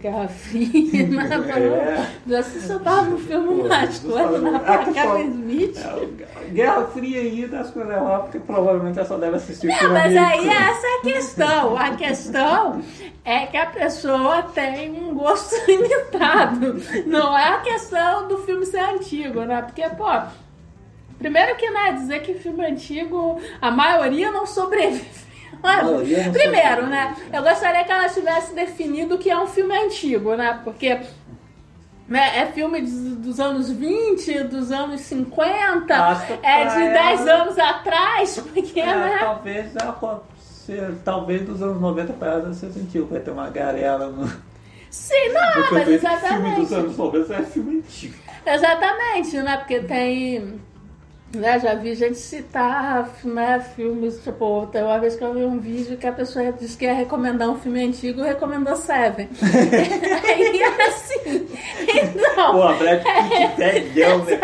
[0.00, 2.06] Guerra Fria, né?
[2.26, 2.30] É.
[2.30, 4.56] Já se soltava um filme Pô, mais justo coisa, falando-?
[4.66, 5.78] Ah, Pô, que Kevin Smith.
[5.78, 9.94] É, Guerra Fria aí das coisas lá, porque provavelmente ela só deve assistir Não, filme
[9.94, 10.50] mas aí americano.
[10.70, 11.76] essa é a questão.
[11.76, 12.82] A questão
[13.24, 16.76] é que a pessoa tem um gosto limitado.
[17.06, 19.62] Não é a questão do filme ser antigo, né?
[19.62, 20.08] Porque, pô,
[21.18, 25.23] primeiro que né, dizer que filme antigo, a maioria não sobrevive.
[25.62, 27.14] Não Primeiro, né?
[27.32, 30.60] Eu gostaria que ela tivesse definido o que é um filme antigo, né?
[30.64, 31.00] Porque
[32.08, 37.58] né, é filme dos, anos 20, dos anos 50, Acho é de ela- 10 anos
[37.58, 39.16] atrás, porque, É, né?
[39.20, 39.92] talvez já
[41.04, 44.26] talvez dos anos 90 para ela já seja antigo, vai ter uma garela no,
[44.90, 46.74] Sim, não, no mas filme dos exatamente.
[46.74, 48.14] anos 90 é filme antigo.
[48.46, 49.56] Exatamente, né?
[49.56, 50.60] Porque tem.
[51.34, 55.58] Né, já vi gente citar né, filmes, tipo, tem uma vez que eu vi um
[55.58, 59.28] vídeo que a pessoa disse que ia recomendar um filme antigo e recomendou Seven.
[60.22, 61.48] Aí assim,
[61.82, 62.52] então.
[62.52, 64.38] Pô, Brad Pitt velhão, né?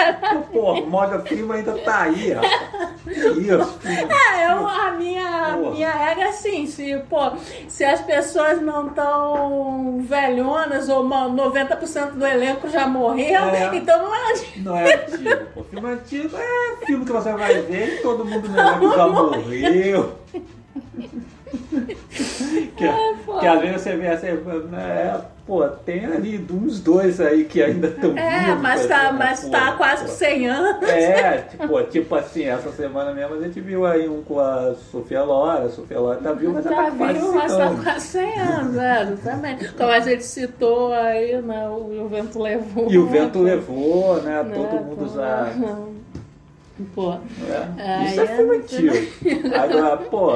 [0.52, 2.60] Pô, Morgan Freeman ainda tá aí, rapaz.
[2.70, 2.79] Filme.
[2.79, 5.70] É, eu, a minha, a Porra.
[5.70, 7.32] minha regra é assim, se, pô,
[7.68, 13.74] se as pessoas não estão velhonas ou mano, 90% do elenco já morreu, É.
[13.76, 14.52] então não é antigo.
[14.64, 15.46] Não é antigo.
[15.54, 19.06] Pô, filme antigo é filme que você vai ver e todo mundo no elenco já
[19.08, 20.14] morreu.
[22.76, 22.88] Que,
[23.40, 24.26] que às vezes você vê assim,
[24.70, 29.44] né, pô, tem ali uns dois aí que ainda estão É, mas tá, assim, mas
[29.44, 30.10] pô, tá quase pô.
[30.10, 30.88] 100 anos.
[30.88, 35.22] É, tipo, tipo assim, essa semana mesmo a gente viu aí um com a Sofia
[35.22, 37.84] Lora, a Sofia Lora tá viu, mas já Tá tá quase vivo, mas tá anos.
[37.84, 39.72] quase 100 anos, é, exatamente.
[39.74, 42.90] Como a gente citou aí, né, o, o vento levou.
[42.90, 45.52] E o vento levou, né, né, todo mundo já...
[46.94, 47.14] Pô,
[47.48, 47.82] É.
[47.82, 49.54] É, Isso é é, filme não antigo.
[49.54, 50.26] Agora, pô,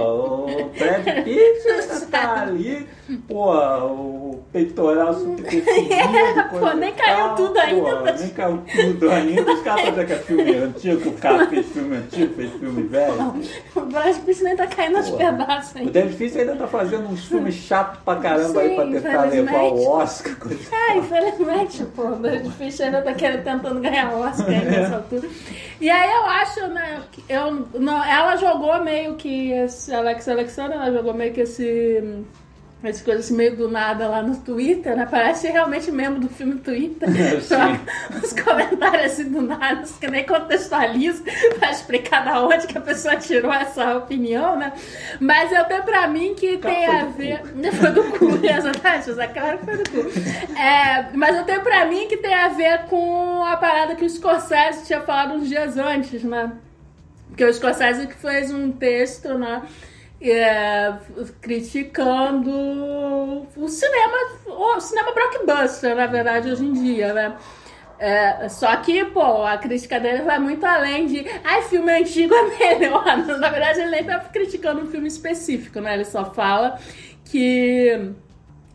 [0.46, 2.86] o Brad Pitt tá ali,
[3.28, 5.64] pô, o peitoral subdefinido.
[6.54, 8.12] Pô, coisa nem caiu tal, tudo pô, ainda.
[8.12, 9.52] Nem caiu tudo ainda.
[9.52, 13.34] Os caras fazem que é filme antigo, o cara fez filme antigo, fez filme velho.
[13.74, 15.90] o Brad Pitt nem tá caindo aos Pô, pedaços O ainda.
[15.90, 19.62] David Fincher ainda tá fazendo uns filmes chatos pra caramba aí pra Sim, tentar levar
[19.62, 20.36] o Oscar.
[20.36, 20.58] Coisa...
[20.74, 25.28] É, infelizmente, pô, o Brad Pitt ainda tá querendo, tentando ganhar Oscar aí nessa altura.
[25.80, 30.92] E aí eu acho, né, eu, não, ela jogou meio que esse, Alex Alexandra, ela
[30.92, 32.24] jogou meio que esse,
[32.90, 36.56] esse coisa assim, meio do nada lá no Twitter, né, parece realmente membro do filme
[36.56, 37.08] Twitter.
[37.42, 37.56] Só
[38.22, 41.22] os comentários assim do nada, que nem contextualiza
[41.58, 44.72] pra explicar da onde que a pessoa tirou essa opinião, né,
[45.20, 47.42] mas eu tenho pra mim que Cara, tem a ver...
[47.74, 50.58] Foi do cu, exatamente, José, claro que foi do cu.
[50.58, 54.10] É, mas eu tenho pra mim que tem a ver com a parada que o
[54.10, 56.52] Scorsese tinha falado uns dias antes, né?
[57.28, 59.62] Porque o Scorsese que fez um texto, né?
[60.30, 60.94] É,
[61.40, 62.50] criticando
[63.56, 67.36] o cinema, o cinema blockbuster, na verdade, hoje em dia, né?
[67.98, 72.58] É, só que, pô, a crítica dele vai muito além de ai, filme antigo é
[72.58, 73.04] melhor.
[73.38, 75.94] Na verdade, ele nem tá criticando um filme específico, né?
[75.94, 76.78] Ele só fala
[77.24, 78.12] que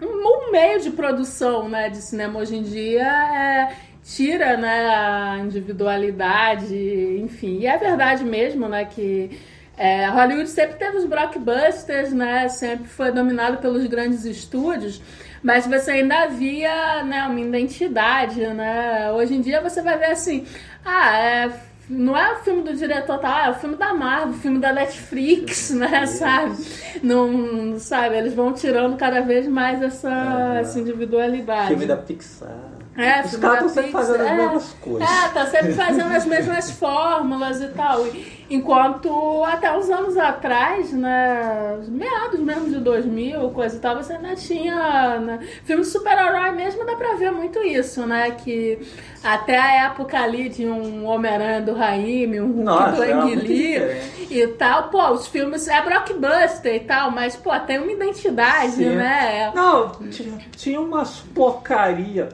[0.02, 6.76] um meio de produção né, de cinema hoje em dia é, tira né, a individualidade,
[7.22, 7.60] enfim.
[7.60, 9.38] E é verdade mesmo, né, que
[9.80, 15.02] é, Hollywood sempre teve os blockbusters, né, sempre foi dominado pelos grandes estúdios,
[15.42, 19.10] mas você ainda via né, uma identidade, né?
[19.14, 20.46] Hoje em dia você vai ver assim,
[20.84, 23.48] ah, é não é o filme do diretor, tá?
[23.48, 26.06] É o filme da Marvel, o filme da Netflix, né?
[26.12, 26.56] Sabe?
[27.02, 28.16] Não, sabe?
[28.16, 31.70] Eles vão tirando cada vez mais essa, essa individualidade.
[31.70, 32.79] Filme da Pixar.
[33.00, 34.36] É, Os caras estão sempre fazendo as é.
[34.36, 35.10] mesmas coisas.
[35.10, 38.06] É, tá sempre fazendo as mesmas fórmulas e tal.
[38.50, 44.14] Enquanto até uns anos atrás, né, os meados mesmo de 2000, coisa e tal, você
[44.14, 48.80] ainda tinha, né, filme de super-herói mesmo, dá pra ver muito isso, né, que
[49.24, 53.46] até a época ali de um Homem-Aranha do Raimi, um Hulk do era Ang muito
[53.48, 54.28] Lee diferente.
[54.34, 58.96] e tal, pô, os filmes é blockbuster e tal, mas, pô, tem uma identidade, Sim.
[58.96, 62.30] né, Não, tinha, tinha umas porcaria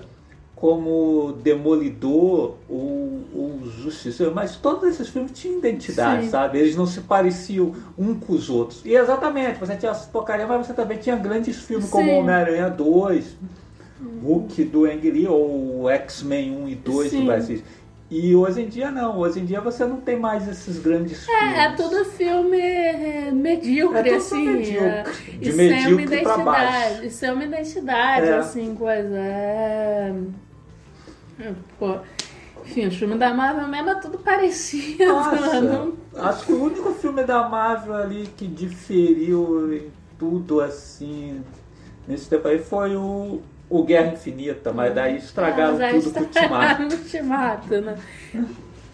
[0.56, 6.30] como Demolidor ou, ou Justiceiro, mas todos esses filmes tinham identidade, Sim.
[6.30, 6.60] sabe?
[6.60, 8.82] Eles não se pareciam um com os outros.
[8.86, 12.20] E exatamente, você tinha essas porcaria, mas você também tinha grandes filmes como Sim.
[12.20, 13.38] Homem-Aranha 2,
[14.24, 17.20] Hulk do Ang Lee ou X-Men 1 e 2 Sim.
[17.20, 17.62] do Brasil.
[18.10, 21.44] E hoje em dia não, hoje em dia você não tem mais esses grandes filmes.
[21.58, 24.48] É, é tudo filme é, medíocre, É assim.
[24.48, 24.80] medíocre.
[24.88, 25.04] é,
[25.40, 27.06] De e sem uma identidade.
[27.08, 28.38] E sem uma identidade, É.
[28.38, 29.18] assim, coisa.
[29.18, 30.14] É...
[31.40, 31.98] é, Pô.
[32.64, 35.06] Enfim, os filmes da Marvel mesmo é tudo parecido.
[35.08, 41.42] Nossa, não- acho que o único filme da Marvel ali que diferiu em tudo assim
[42.08, 46.20] nesse tempo aí foi o, o Guerra Infinita, mas daí estragaram Mas aí tudo com
[46.20, 47.82] o estragaram Ultimato.
[47.82, 47.96] né?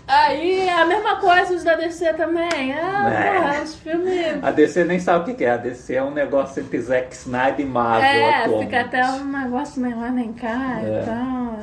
[0.07, 2.73] Aí a mesma coisa os da DC também.
[2.73, 3.62] Ah, É.
[3.62, 4.43] os filmes.
[4.43, 7.62] A DC nem sabe o que é, a DC é um negócio entre Zack Snyder
[7.62, 8.65] e Marvel É, atualmente.
[8.65, 11.01] fica até um negócio nem lá nem cá É.
[11.01, 11.55] e tal.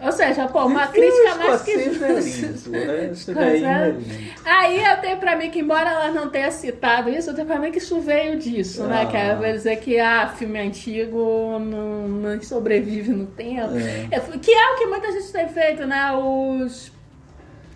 [0.00, 3.12] Ou seja, pô, uma crítica mais que escocês é né?
[3.34, 3.96] Daí é.
[4.44, 7.58] Aí eu tenho pra mim que, embora ela não tenha citado isso, eu tenho pra
[7.58, 9.02] mim que isso veio disso, né?
[9.02, 9.06] Ah.
[9.06, 13.76] Que ela vai dizer que ah, filme antigo não, não sobrevive no tempo.
[13.76, 14.16] É.
[14.16, 16.12] É, que é o que muita gente tem feito, né?
[16.12, 16.92] Os.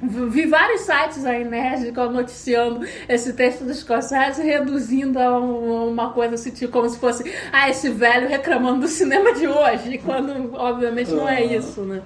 [0.03, 6.37] Vi vários sites aí, enérgicos, noticiando esse texto dos Scorsese, reduzindo a um- uma coisa
[6.37, 11.11] assim, tipo, como se fosse, ah, esse velho reclamando do cinema de hoje, quando obviamente
[11.11, 11.43] não é Ah.
[11.43, 12.01] isso, né?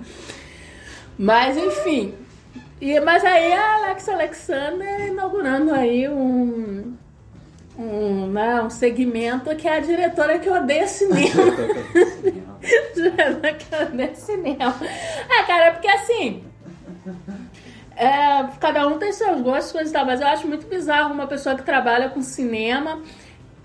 [1.16, 2.14] Mas enfim.
[2.80, 6.94] E, mas aí a Alex Alexander inaugurando aí um,
[7.78, 11.42] um, né, um segmento que é a diretora que odeia cinema.
[12.94, 14.74] diretora que odeia cinema.
[15.30, 16.42] Ah, cara, é porque assim.
[17.96, 21.26] É, cada um tem seus gostos, coisas e tal, mas eu acho muito bizarro uma
[21.26, 22.98] pessoa que trabalha com cinema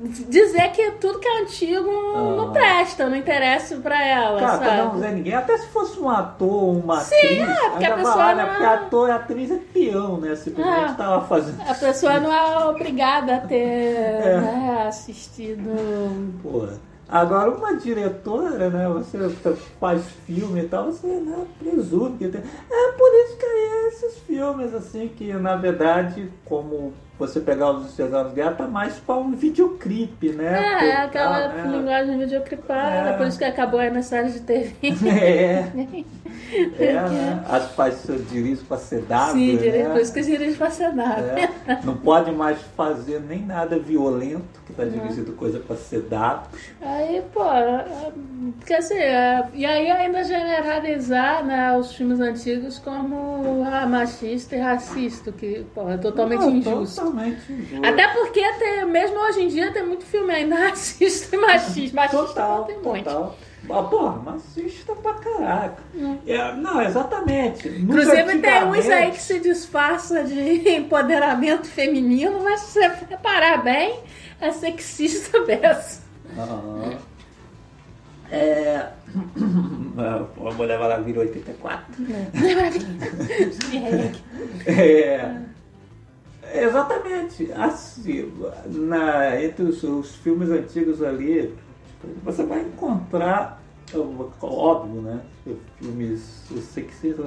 [0.02, 1.92] dizer que tudo que é antigo
[2.38, 2.52] não Ah.
[2.54, 4.63] presta, não interessa pra ela, Cara, sabe?
[4.65, 7.96] pra não dizer ninguém, até se fosse um ator, uma Sim, atriz, é, porque a
[7.98, 10.36] pessoa lá, não- Porque ator e atriz é peão, né?
[10.38, 10.94] Simplesmente É.
[10.94, 11.62] tava fazendo.
[11.69, 13.56] A pessoa não é obrigada a ter
[14.23, 14.40] É.
[14.40, 15.69] né, assistido.
[16.42, 16.80] Porra.
[17.12, 18.88] Agora, uma diretora, né?
[18.90, 19.18] Você
[19.80, 22.42] faz filme e tal, você né, presume que tem.
[22.42, 27.96] É por isso que aí esses filmes, assim, que na verdade, como você pegar os
[27.96, 28.04] de
[28.34, 30.58] Guerra, tá mais pra um videoclipe, né?
[30.58, 31.78] É, Porque aquela tá, né?
[31.78, 33.17] linguagem videoclipada, É.
[33.17, 34.74] por isso que acabou aí nas séries de TV.
[35.10, 35.70] É.
[36.80, 37.44] É, né?
[37.48, 39.90] As faz seu dirige pra CW, Sim, né?
[39.90, 41.22] por isso que dirige pra Senado.
[41.22, 46.48] É, não pode mais fazer nem nada violento, que tá dirigindo coisa pra CW.
[46.82, 47.44] Aí, pô,
[48.58, 54.60] porque assim, é, e aí ainda generalizar né, os filmes antigos como ah, machista e
[54.60, 57.09] racista, que pô, é totalmente Não, injusto.
[57.12, 57.86] Totalmente injusto.
[57.86, 61.96] Até porque tem, mesmo hoje em dia tem muito filme ainda racista e machista.
[61.96, 63.04] Machista Total, tem muito.
[63.06, 63.38] total.
[63.72, 65.84] Ah, porra, machista pra caraca.
[66.26, 67.70] É, não, exatamente.
[67.70, 70.40] Nos Inclusive tem uns aí antigamente- que se disfarça de
[70.76, 74.00] empoderamento feminino, mas se você reparar bem,
[74.42, 76.02] é sexista mesmo.
[76.38, 76.98] Aham.
[78.32, 78.88] É.
[80.00, 81.86] A mulher maravilha 84.
[84.66, 85.32] É,
[86.54, 87.52] exatamente.
[87.54, 88.31] Assim,
[88.65, 91.54] na, entre os, os filmes antigos ali,
[92.23, 93.62] você vai encontrar,
[94.41, 95.21] óbvio, né?
[95.79, 97.25] Filmes sexistas,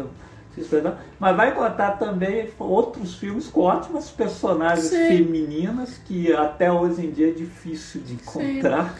[1.18, 5.06] mas vai encontrar também outros filmes com ótimas personagens Sim.
[5.08, 8.94] femininas que até hoje em dia é difícil de encontrar.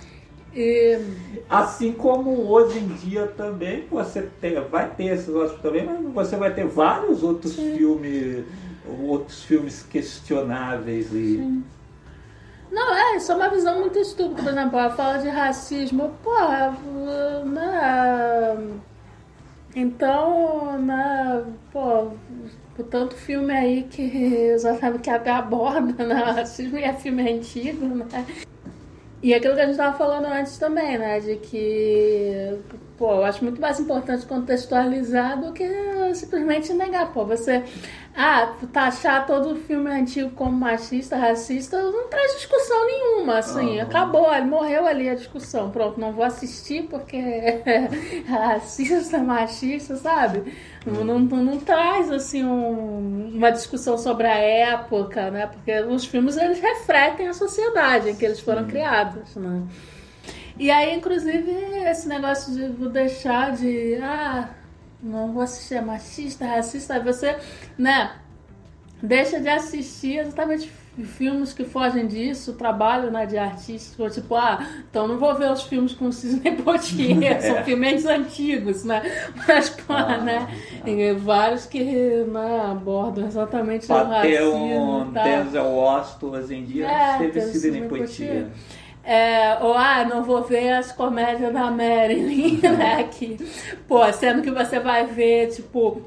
[0.54, 0.98] E,
[1.48, 6.36] Assim como hoje em dia também você tem, vai ter esses outros também, mas você
[6.36, 8.44] vai ter vários outros filmes,
[8.86, 11.62] outros filmes questionáveis e
[12.70, 16.76] Não, é, isso é uma visão muito estúpida, por exemplo, ela fala de racismo, porra,
[17.44, 18.80] né?
[19.74, 22.12] Então, né, pô,
[22.74, 27.86] por tanto filme aí que já sabe que aborda né, racismo e é filme antigo,
[27.86, 28.26] né?
[29.22, 31.20] E aquilo que a gente estava falando antes também, né?
[31.20, 32.58] De que,
[33.02, 35.68] pô, eu acho muito mais importante contextualizar do que
[36.14, 37.12] simplesmente negar.
[37.12, 37.64] Pô, você,
[38.16, 43.80] ah, taxar todo filme antigo como machista, racista, não traz discussão nenhuma, assim.
[43.80, 45.70] Acabou, morreu ali a discussão.
[45.72, 47.88] Pronto, não vou assistir porque é
[48.28, 50.52] racista, machista, sabe?
[50.86, 55.48] Não, não, não traz, assim, um- uma discussão sobre a época, né?
[55.48, 59.62] Porque os filmes, eles refletem a sociedade em que eles foram criados, né?
[60.58, 61.50] E aí, inclusive,
[61.90, 63.96] esse negócio de vou deixar de...
[64.02, 64.48] Ah,
[65.02, 67.00] não vou assistir, é machista, racista.
[67.00, 67.36] Você,
[67.78, 68.12] né?
[69.02, 70.70] Deixa de assistir exatamente
[71.16, 75.62] filmes que fogem disso, trabalho né, de artistas, tipo, ah, então não vou ver os
[75.62, 77.64] filmes com Sidney Poitier, são É.
[77.64, 79.00] filmes antigos, né?
[79.48, 80.46] Mas, pô, Ah, né?
[80.84, 85.12] Tem vários que né, abordam exatamente o racismo um.
[85.12, 87.52] Denzel Washington hoje em dia, É, teve tem o
[89.04, 93.08] É, ou ah, não vou ver as comédias da Marilyn, né?
[93.88, 96.02] Pô, sendo que você vai ver, tipo,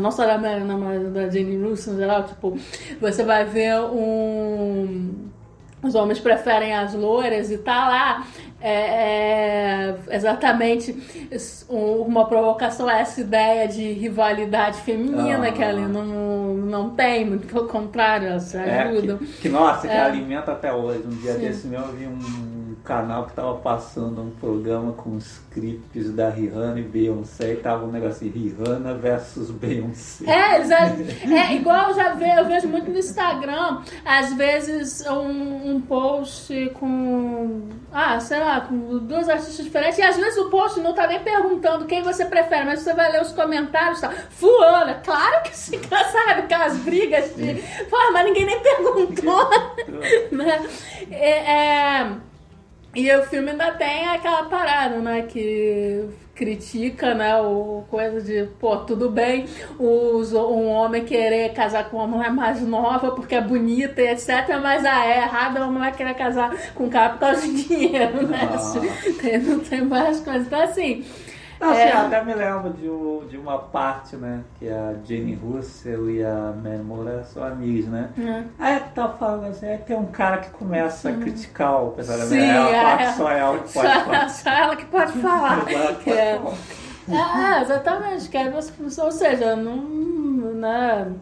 [0.00, 2.56] não só da Marilyn, mas da Jane Russo em geral, tipo,
[3.00, 5.28] você vai ver um.
[5.82, 8.26] Os homens preferem as loiras e tá lá
[8.60, 10.92] é, é, exatamente
[11.70, 15.52] um- uma provocação a essa ideia de rivalidade feminina Ah.
[15.52, 19.18] que ali não, não tem, muito pelo contrário, elas se É, ajudam.
[19.18, 20.00] que, que, nossa, que É.
[20.00, 21.04] alimenta até hoje.
[21.06, 21.38] Um dia Sim.
[21.40, 26.30] desse meu eu vi um canal que tava passando um programa com os clipes da
[26.30, 30.24] Rihanna e Beyoncé e tava um negócio assim, Rihanna versus Beyoncé.
[30.30, 35.74] É, eles, é igual eu já ve, eu vejo muito no Instagram, às vezes um,
[35.74, 40.80] um post com, ah, sei lá, com duas artistas diferentes, e às vezes o post
[40.80, 44.10] não tá nem perguntando quem você prefere, mas você vai ler os comentários, tá?
[44.10, 47.54] Fulana, claro que sim, sabe, aquelas brigas de,
[47.90, 49.50] pô, mas ninguém nem perguntou,
[50.32, 50.66] né?
[51.10, 52.27] É, é,
[52.94, 55.22] e o filme ainda tem aquela parada, né?
[55.22, 57.40] Que critica, né?
[57.40, 59.46] O coisa de, pô, tudo bem
[59.78, 64.58] os, um homem querer casar com uma mulher mais nova porque é bonita e etc.
[64.62, 68.26] Mas ah, é errado uma mulher querer casar com um cara por causa de dinheiro,
[68.26, 68.48] né?
[68.52, 69.20] Ah.
[69.20, 70.46] Tem, não tem várias coisas.
[70.46, 71.04] Então, assim.
[71.60, 71.92] Não, assim, É.
[71.92, 74.42] até me lembro de, de uma parte, né?
[74.58, 78.10] Que a Jane Russell e a Mary são amigas, né?
[78.16, 78.46] né?
[78.58, 82.28] Aí tá falando assim, aí tem um cara que começa a criticar o personagem.
[82.28, 82.96] Sim, ela fala é.
[83.06, 84.28] que só ela que Só, pode falar.
[84.28, 85.64] só ela que pode falar.
[86.04, 86.40] Que é-.
[87.10, 88.30] É, exatamente.
[89.02, 89.76] Ou seja, não.
[90.54, 91.12] Né,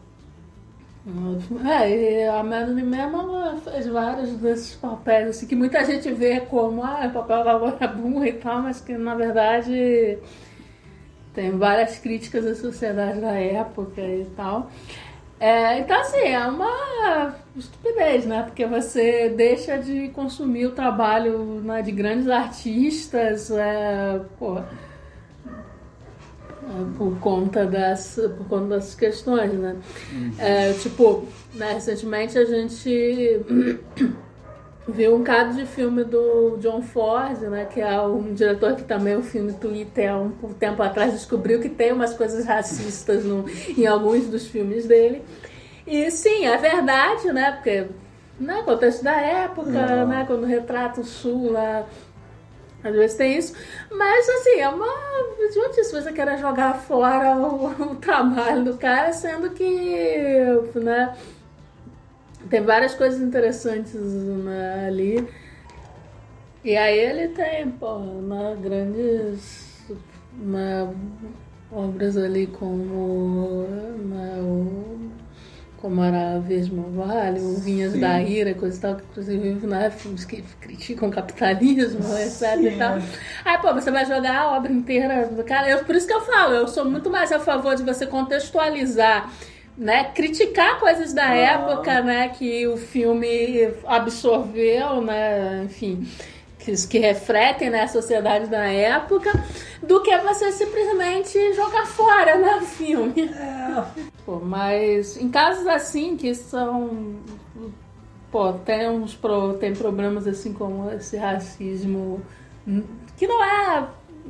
[1.65, 6.83] É, e a mesmo ela fez vários desses papéis, assim, que muita gente vê como,
[6.83, 10.19] ah, o papel da Boom e tal, mas que na verdade
[11.33, 14.69] tem várias críticas à sociedade da época e tal.
[15.39, 18.43] É, então, assim, é uma estupidez, né?
[18.43, 24.65] Porque você deixa de consumir o trabalho né, de grandes artistas, é, é,
[26.97, 29.77] por conta das, por conta dessas questões, né?
[30.39, 33.41] É, tipo, né, recentemente a gente
[34.89, 39.17] viu um caso de filme do John Ford, né, que é um diretor que também
[39.17, 43.45] o filme Twitter há um tempo atrás descobriu que tem umas coisas racistas no,
[43.77, 45.23] em alguns dos filmes dele.
[45.87, 47.87] E sim, é verdade, né, porque
[48.39, 50.09] no contexto da época, Não.
[50.09, 51.87] né, quando retrata o Sul lá,
[52.85, 53.55] às vezes tem isso,
[53.91, 54.87] mas assim, é uma
[55.49, 60.35] idiotice você querer jogar fora o, o trabalho do cara, sendo que,
[60.77, 61.17] né,
[62.49, 65.29] tem várias coisas interessantes né, ali.
[66.65, 69.85] E aí ele tem, pô, né, grandes
[70.33, 70.93] né,
[71.71, 73.67] obras ali como
[73.99, 75.11] né, o,
[75.87, 78.01] como era a Vesma Vale, o Vinhas Sim.
[78.01, 82.71] da Ira, coisa e tal, que inclusive né, filmes que criticam o capitalismo, etc e
[82.73, 82.97] Sim, tal.
[82.99, 83.03] é.
[83.45, 85.69] Aí, pô, você vai jogar a obra inteira do cara.
[85.71, 89.31] Eu, por isso que eu falo, eu sou muito mais a favor de você contextualizar,
[89.79, 90.05] né?
[90.13, 91.35] Criticar coisas da Ah.
[91.37, 92.31] época, né?
[92.31, 95.63] Que o filme absorveu, né?
[95.67, 96.05] Enfim.
[96.89, 99.31] Que, refletem né, a sociedade da época,
[99.81, 103.31] do que você simplesmente jogar fora né, o filme.
[103.31, 103.85] É,
[104.25, 107.17] Pô, mas em casos assim que são.
[108.33, 112.21] Pô, tem uns pro, tem problemas assim como esse racismo
[112.67, 112.83] hum,
[113.17, 113.89] que não é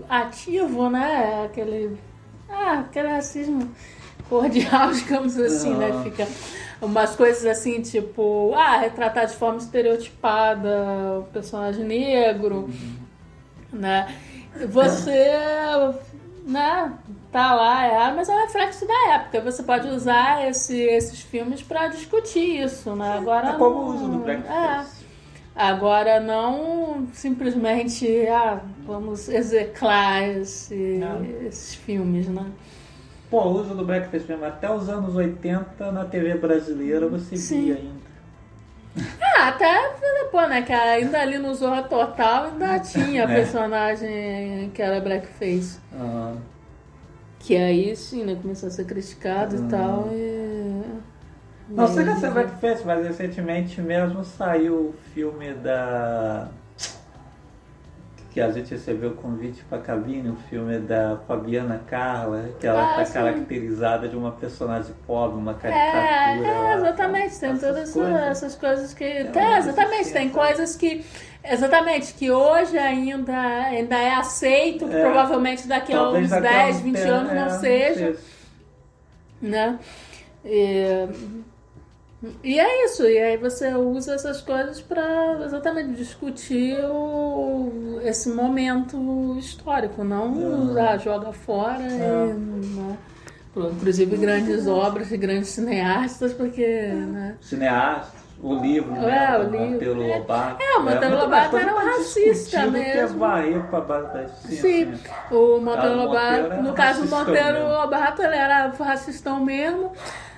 [0.08, 1.40] ativo, né?
[1.40, 1.96] É Aquele.
[2.48, 3.68] Ah, aquele racismo
[4.28, 5.90] cordial, digamos assim, né?
[5.92, 6.02] Ah.
[6.02, 6.28] Fica
[6.80, 12.68] umas coisas assim, tipo, ah, retratar de forma estereotipada o personagem negro,
[13.72, 14.14] né?
[14.68, 15.30] Você,
[16.46, 16.92] né,
[17.32, 19.40] tá lá, é, mas é um reflexo da época.
[19.42, 23.18] Você pode usar esse- esses filmes para discutir isso, né?
[23.18, 24.24] Agora é como o uso do é.
[24.36, 25.04] blackface.
[25.54, 31.24] Agora não simplesmente, ah, vamos execrar esse- Não.
[31.46, 32.44] esses filmes, né?
[33.30, 37.64] Pô, o uso do blackface mesmo, até os anos 80 na TV brasileira você Sim.
[37.64, 38.06] via ainda.
[39.20, 39.92] Ah, até
[40.24, 40.62] depois, né?
[40.62, 43.26] Que ainda ali no Zorra Total ainda tinha É.
[43.26, 45.80] personagem que era blackface.
[45.92, 46.34] Ah,
[47.40, 48.38] Que aí sim, né?
[48.40, 50.08] Começou a ser criticado e tal.
[50.12, 50.82] E...
[51.68, 56.48] Não sei e- que é blackface, mas recentemente mesmo saiu o filme da.
[58.36, 62.92] Que a gente recebeu o convite pra cabine, o filme da Fabiana Carla, que ela
[62.92, 66.46] Ah, tá caracterizada de uma personagem pobre, uma É, caricatura.
[66.46, 68.20] é, lá, exatamente, tem essas todas essas coisas.
[68.20, 69.04] essas coisas que.
[69.04, 71.02] É, tem, exatamente, tem coisas que.
[71.42, 75.00] Exatamente, que hoje ainda, ainda é aceito, que É.
[75.00, 78.16] provavelmente daqui a uns daqui a 10, um 20 tempo, anos não é, seja.
[79.40, 79.78] né?
[80.44, 81.08] E,
[82.42, 89.36] e é isso, e aí você usa essas coisas para exatamente discutir o, esse momento
[89.38, 90.88] histórico, não É.
[90.88, 92.28] ah, joga fora É.
[92.30, 92.96] e, né?
[93.56, 97.36] Inclusive grandes obras de grandes cineastas, porque né?
[97.40, 98.12] Cineasta,
[98.42, 99.38] o livro, É, né?
[99.38, 99.70] o livro.
[99.70, 100.62] Monteiro É, Lobato.
[100.62, 103.18] é, o Monteiro muito Lobato era um racista que mesmo.
[103.80, 104.60] base da ciência.
[104.60, 104.98] Sim, né?
[105.30, 107.68] o Monteiro Lobato, no caso do racistão Monteiro.
[107.68, 109.92] Lobato, ele era racistão mesmo.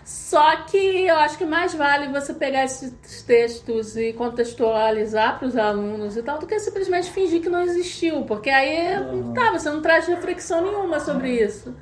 [0.08, 5.54] Só que eu acho que mais vale você pegar esses textos e contextualizar para os
[5.54, 9.34] alunos e tal, do que simplesmente fingir que não existiu, porque aí Uhum.
[9.34, 11.74] tá, você não traz reflexão nenhuma sobre isso.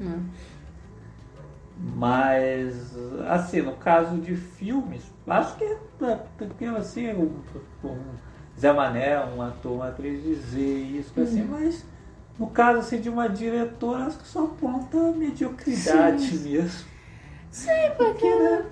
[0.00, 0.20] Não.
[1.94, 2.96] Mas,
[3.28, 7.40] assim, no caso de filmes, acho que é tranquilo assim, um,
[7.84, 7.98] um
[8.58, 11.48] Zé Mané, um ator, uma atriz dizer isso, assim, Uhum.
[11.52, 11.84] mas
[12.36, 16.93] no caso assim, de uma diretora, acho que só aponta mediocridade mesmo.
[17.54, 18.28] Sim, porque.
[18.34, 18.64] né?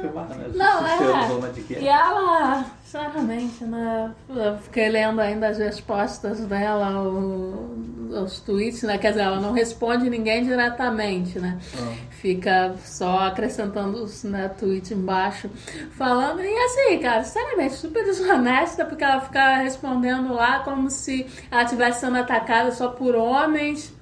[0.00, 0.50] Filmar, né?
[0.54, 1.80] Não, é.
[1.80, 4.12] E ela, sinceramente, né?
[4.28, 8.98] Eu fiquei lendo ainda as respostas dela, o- os tweets, né?
[8.98, 11.58] Quer dizer, ela não responde ninguém diretamente, né?
[11.76, 11.92] Ah.
[12.10, 15.48] Fica só acrescentando os né, tweets embaixo,
[15.92, 16.40] falando.
[16.42, 22.00] E assim, cara, sinceramente, super desonesta, porque ela fica respondendo lá como se ela estivesse
[22.00, 23.92] sendo atacada só por homens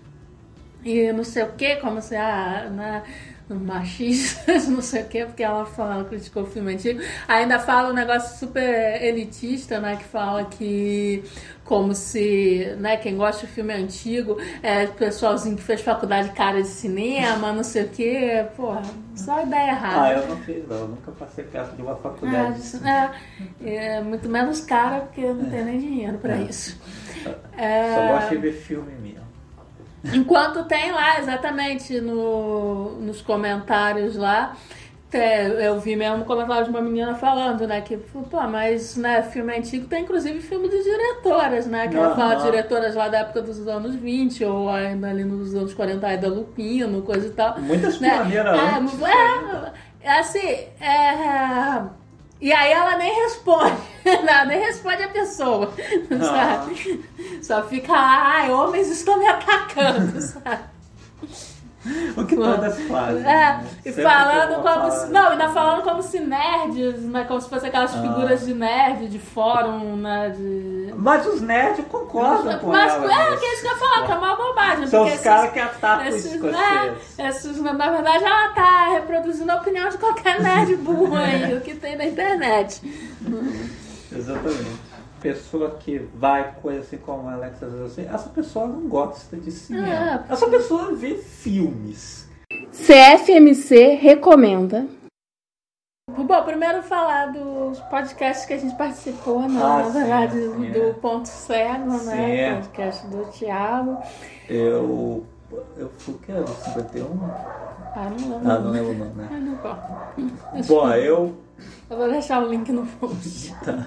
[0.83, 3.03] e não sei o que, como se ah, né,
[3.49, 7.01] machistas, não sei o quê, porque ela fala, criticou o filme antigo.
[7.29, 9.97] Ainda fala um negócio super elitista, né?
[9.97, 11.23] Que fala que
[11.67, 16.69] como se, né, quem gosta de filme antigo é pessoalzinho que fez faculdade cara de
[16.69, 18.83] cinema, não sei o quê, porra,
[19.17, 20.03] só ideia errada.
[20.03, 22.61] Ah, eu não fiz não, eu nunca passei perto de uma faculdade.
[22.85, 26.81] É, é, é muito menos cara porque não tem nem dinheiro pra isso.
[27.57, 29.26] É, Só gosto de ver filme mesmo.
[30.05, 34.57] Enquanto tem lá, exatamente, no, nos comentários lá,
[35.61, 39.87] eu vi mesmo comentário de uma menina falando, né, que, pô, mas, né, filme antigo
[39.87, 42.17] tem inclusive filme de diretoras, né, que ela Aham.
[42.17, 46.07] fala de diretoras lá da época dos anos 20, ou ainda ali nos anos 40,
[46.07, 47.59] Aida Lupino, coisa e tal.
[47.61, 48.11] Muitas né?
[48.11, 49.73] pioneiras É, antes é,
[50.03, 52.06] é, assim, é...
[52.41, 55.73] E aí ela nem responde, ela nem responde a pessoa,
[56.21, 57.05] sabe?
[57.43, 60.65] Só fica lá, ai, homens estão me atacando, sabe?
[62.17, 63.21] O que todas fazem.
[63.23, 63.65] É, né?
[63.85, 65.07] e Sempre falando como se.
[65.13, 67.25] Não, ainda falando como se nerds, né?
[67.25, 68.03] Como se fosse aquelas Ah.
[68.03, 70.31] figuras de nerd, de fórum, né?
[70.31, 70.95] De.
[70.97, 73.05] Mas os nerds concordam com Mas ela.
[73.13, 73.41] é, nisso.
[73.41, 74.87] que é isso que eu falar, que é uma bobagem.
[74.87, 79.57] São os caras que atacam os esses, né, esses, na verdade, ela tá reproduzindo a
[79.57, 82.81] opinião de qualquer nerd burro aí, o que tem na internet.
[84.13, 84.96] Exatamente.
[85.21, 90.25] Pessoa que vai, coisa assim como a Alexa assim, essa pessoa não gosta de cinema.
[90.29, 90.33] É.
[90.33, 92.29] Essa pessoa vê filmes.
[92.73, 94.87] CFMC recomenda.
[96.09, 99.61] Bom, primeiro falar dos podcasts que a gente participou, né?
[99.61, 100.93] Ah, na verdade, sim, do é.
[100.93, 102.41] Ponto Cego, Sim, né?
[102.41, 102.55] é.
[102.55, 103.99] Podcast do Thiago.
[104.49, 105.27] Eu.
[105.77, 106.47] Eu fui que era?
[106.47, 107.07] 51?
[107.95, 108.51] Ah, não lembro.
[108.51, 109.29] Ah, não lembro não, né?
[109.31, 110.13] Ah, não importa.
[110.67, 111.35] Bom, eu.
[111.89, 113.55] Eu vou deixar o link no post.
[113.65, 113.87] Tá.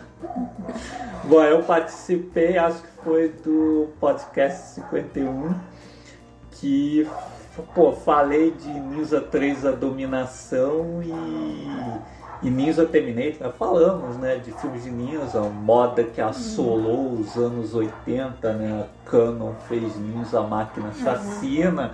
[1.26, 5.54] Bom, eu participei, acho que foi do podcast 51,
[6.52, 7.08] que
[7.74, 13.52] pô, falei de Ninja 3 a dominação e, e Ninja Terminator.
[13.54, 18.86] Falamos né, de filmes de Ninja, moda que assolou os anos 80, né?
[18.86, 21.92] A Canon fez Ninja a Máquina Assassina.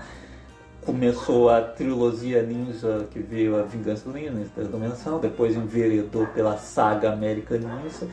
[0.85, 6.57] Começou a trilogia Ninja, que veio a Vingança do Ninja, a Dominação, depois enveredou pela
[6.57, 8.07] saga América Ninja.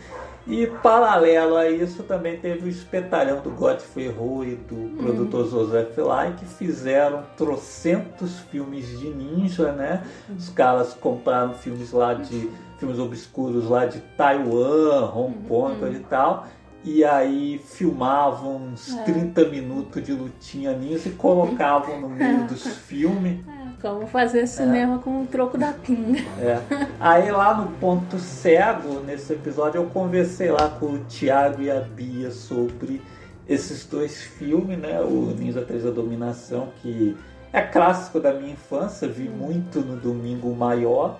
[0.46, 5.96] E paralelo a isso também teve o espetalhão do Godfrey Ho e do produtor Joseph
[5.98, 10.04] Lai, que fizeram trocentos filmes de ninja, né?
[10.36, 12.50] Os caras compraram filmes lá de.
[12.78, 16.46] filmes obscuros lá de Taiwan, Hong Kong coisa e tal.
[16.84, 23.38] E aí filmavam uns 30 minutos de lutinha ninja e colocavam no meio dos filmes.
[23.80, 26.20] Como fazer cinema com o troco da pinga.
[26.40, 26.60] É.
[27.00, 31.80] Aí lá no ponto cego, nesse episódio, eu conversei lá com o Thiago e a
[31.80, 33.02] Bia sobre
[33.48, 35.00] esses dois filmes, né?
[35.00, 37.16] O Ninja 3 da Dominação, que
[37.52, 41.18] é clássico da minha infância, vi muito no domingo maior.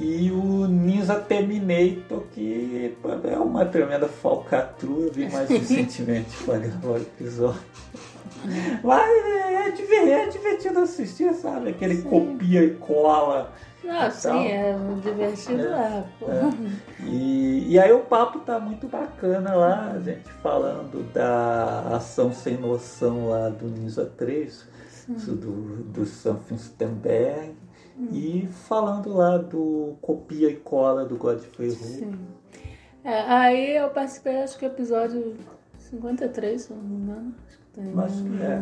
[0.00, 2.94] E o Ninja Terminator, que
[3.24, 7.60] é uma tremenda falcatrua, eu vi mais recentemente para gravar o episódio.
[8.84, 11.70] Mas é, diver- é divertido assistir, sabe?
[11.70, 13.52] Aquele copia e cola.
[13.82, 16.04] Não, Então, sim, é divertido é, lá.
[16.20, 16.26] pô.
[17.04, 22.56] E, e aí o papo tá muito bacana lá, a gente falando da ação sem
[22.56, 24.68] noção lá do Ninja 3,
[25.16, 27.54] isso do, do Sam Finstenberg,
[28.12, 31.70] e falando lá do copia e cola do Godfrey.
[31.70, 32.18] Sim.
[33.02, 35.36] É, aí eu participei, acho que episódio
[35.78, 37.34] 53, se não me engano.
[38.04, 38.60] Acho que é.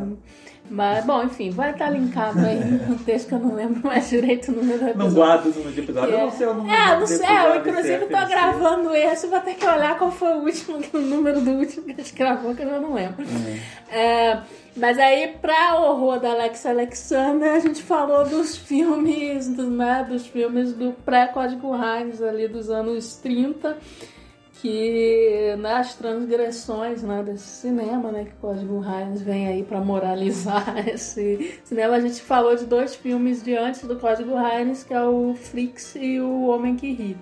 [0.69, 2.59] Mas, bom, enfim, vai estar linkado aí
[2.89, 5.15] no texto que eu não lembro mais direito o número do Não episódio.
[5.15, 7.57] guardo o número de episódio, eu não sei o número É, não sei, episódio eu
[7.61, 8.27] inclusive FMC.
[8.29, 11.93] gravando esse, vou ter que olhar qual foi o último, o número do último que
[11.93, 13.25] a gente gravou, que eu não lembro.
[13.93, 14.39] É,
[14.77, 20.27] mas aí, pra horror da Alex Alexander, a gente falou dos filmes, do, né, dos
[20.27, 23.77] filmes do pré-Código Hines ali dos anos 30,
[24.61, 30.77] que nas transgressões né, desse cinema, né, que o Código Hines vem aí pra moralizar
[30.89, 31.97] esse cinema.
[31.97, 35.95] A gente falou de dois filmes de antes do Código Hines, que é o Flix
[35.97, 37.17] e o Homem que Ri.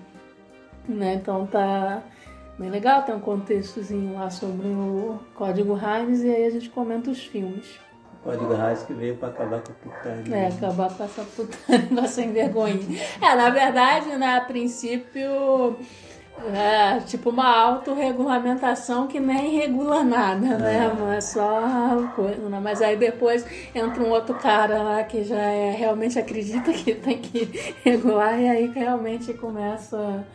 [0.87, 2.03] Né, então tá
[2.57, 7.09] bem legal, tem um contextozinho lá sobre o Código Hines e aí a gente comenta
[7.09, 7.85] os filmes.
[8.25, 10.35] Código Raiz que veio pra acabar com a putaria.
[10.35, 12.79] É, acabar com essa putaria sem vergonha.
[13.21, 15.77] É, na verdade, né, a princípio,
[16.43, 20.91] é tipo uma autorregulamentação que nem regula nada, né?
[20.99, 22.59] Mas só coisa, né?
[22.61, 27.19] Mas aí depois entra um outro cara lá que já é, realmente acredita que tem
[27.19, 27.49] que
[27.83, 30.25] regular e aí realmente começa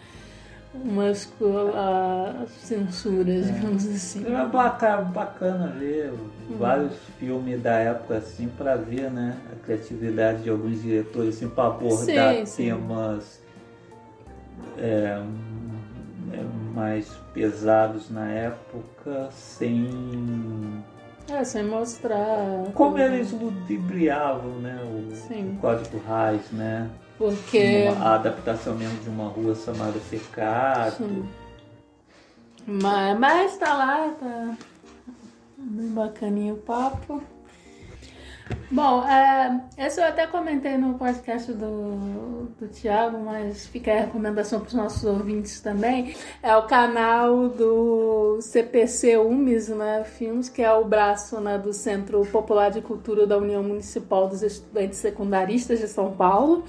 [0.72, 4.24] umas uh, censuras, digamos assim.
[4.32, 6.12] É bacana, bacana ver
[6.58, 11.66] vários filmes da época assim para ver, né, a criatividade de alguns diretores assim para
[11.66, 12.64] abordar Sim, sim.
[12.64, 13.40] temas
[14.78, 15.22] é, é,
[16.74, 20.82] mais pesados na época sem
[21.30, 22.66] É, sem mostrar.
[22.74, 25.54] como eles ludibriavam, né, o, Sim.
[25.56, 27.88] o Código Reis, né, Porque.
[27.94, 30.96] Uma- a adaptação mesmo de uma rua chamada Pecado.
[30.96, 31.28] Sim.
[32.66, 34.54] Mas, mas tá lá, tá
[35.58, 37.22] bem bacaninho o papo.
[38.70, 44.60] Bom, é, esse eu até comentei no podcast do, do Thiago, mas fica a recomendação
[44.60, 46.14] para os nossos ouvintes também.
[46.42, 52.24] É o canal do CPC UMES, né, Filmes, que é o braço né, do Centro
[52.26, 56.64] Popular de Cultura da União Municipal dos Estudantes Secundaristas de São Paulo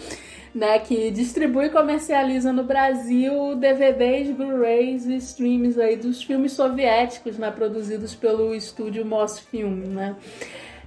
[0.54, 7.38] né, que distribui e comercializa no Brasil DVDs, Blu-rays e streams aí dos filmes soviéticos,
[7.38, 10.16] né, produzidos pelo estúdio Mosfilm, né.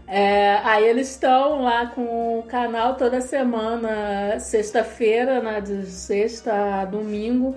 [0.07, 6.85] É, aí eles estão lá com o canal toda semana, sexta-feira, né, de sexta a
[6.85, 7.57] domingo,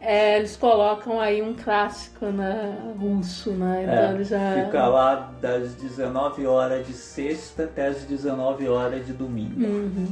[0.00, 4.64] é, eles colocam aí um clássico né, russo, né, então É, já...
[4.64, 9.60] Fica lá das 19 horas de sexta até as 19 horas de domingo.
[9.60, 10.06] Uhum.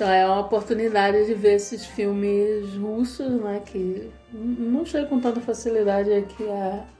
[0.00, 3.60] Então é uma oportunidade de ver esses filmes russos, né?
[3.66, 6.44] Que não chega com tanta facilidade aqui,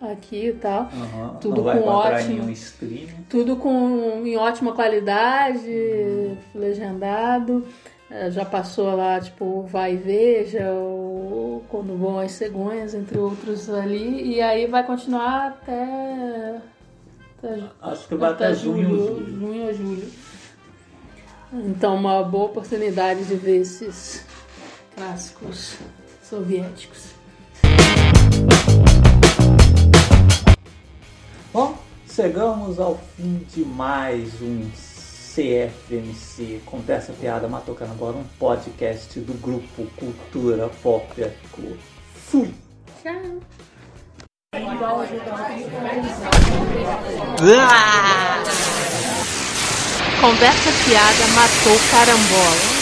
[0.03, 0.83] aqui e tal.
[0.83, 2.53] Aham, Tudo com ótimo.
[3.27, 7.65] Tudo com, em ótima qualidade, legendado.
[8.11, 13.71] É, Já passou lá, tipo, Vai e Veja, ou Quando Voam as Cegonhas, entre outros
[13.71, 14.35] ali.
[14.35, 16.61] E aí vai continuar até...
[17.39, 18.89] até Acho que vai até, junho.
[18.89, 19.39] julho.
[19.39, 20.09] junho ou julho.
[21.53, 24.27] Então, uma boa oportunidade de ver esses
[24.97, 25.77] clássicos
[26.23, 27.11] soviéticos.
[31.53, 31.77] Bom,
[32.09, 34.69] chegamos ao fim de mais um
[35.41, 41.79] CFMC Conversa Piada Matou Carnaval, um podcast do grupo Cultura Pop Eco.
[42.15, 42.53] Fui!
[43.03, 43.41] Tchau!
[47.59, 48.43] Ah!
[50.21, 52.80] Conversa fiada matou carambola.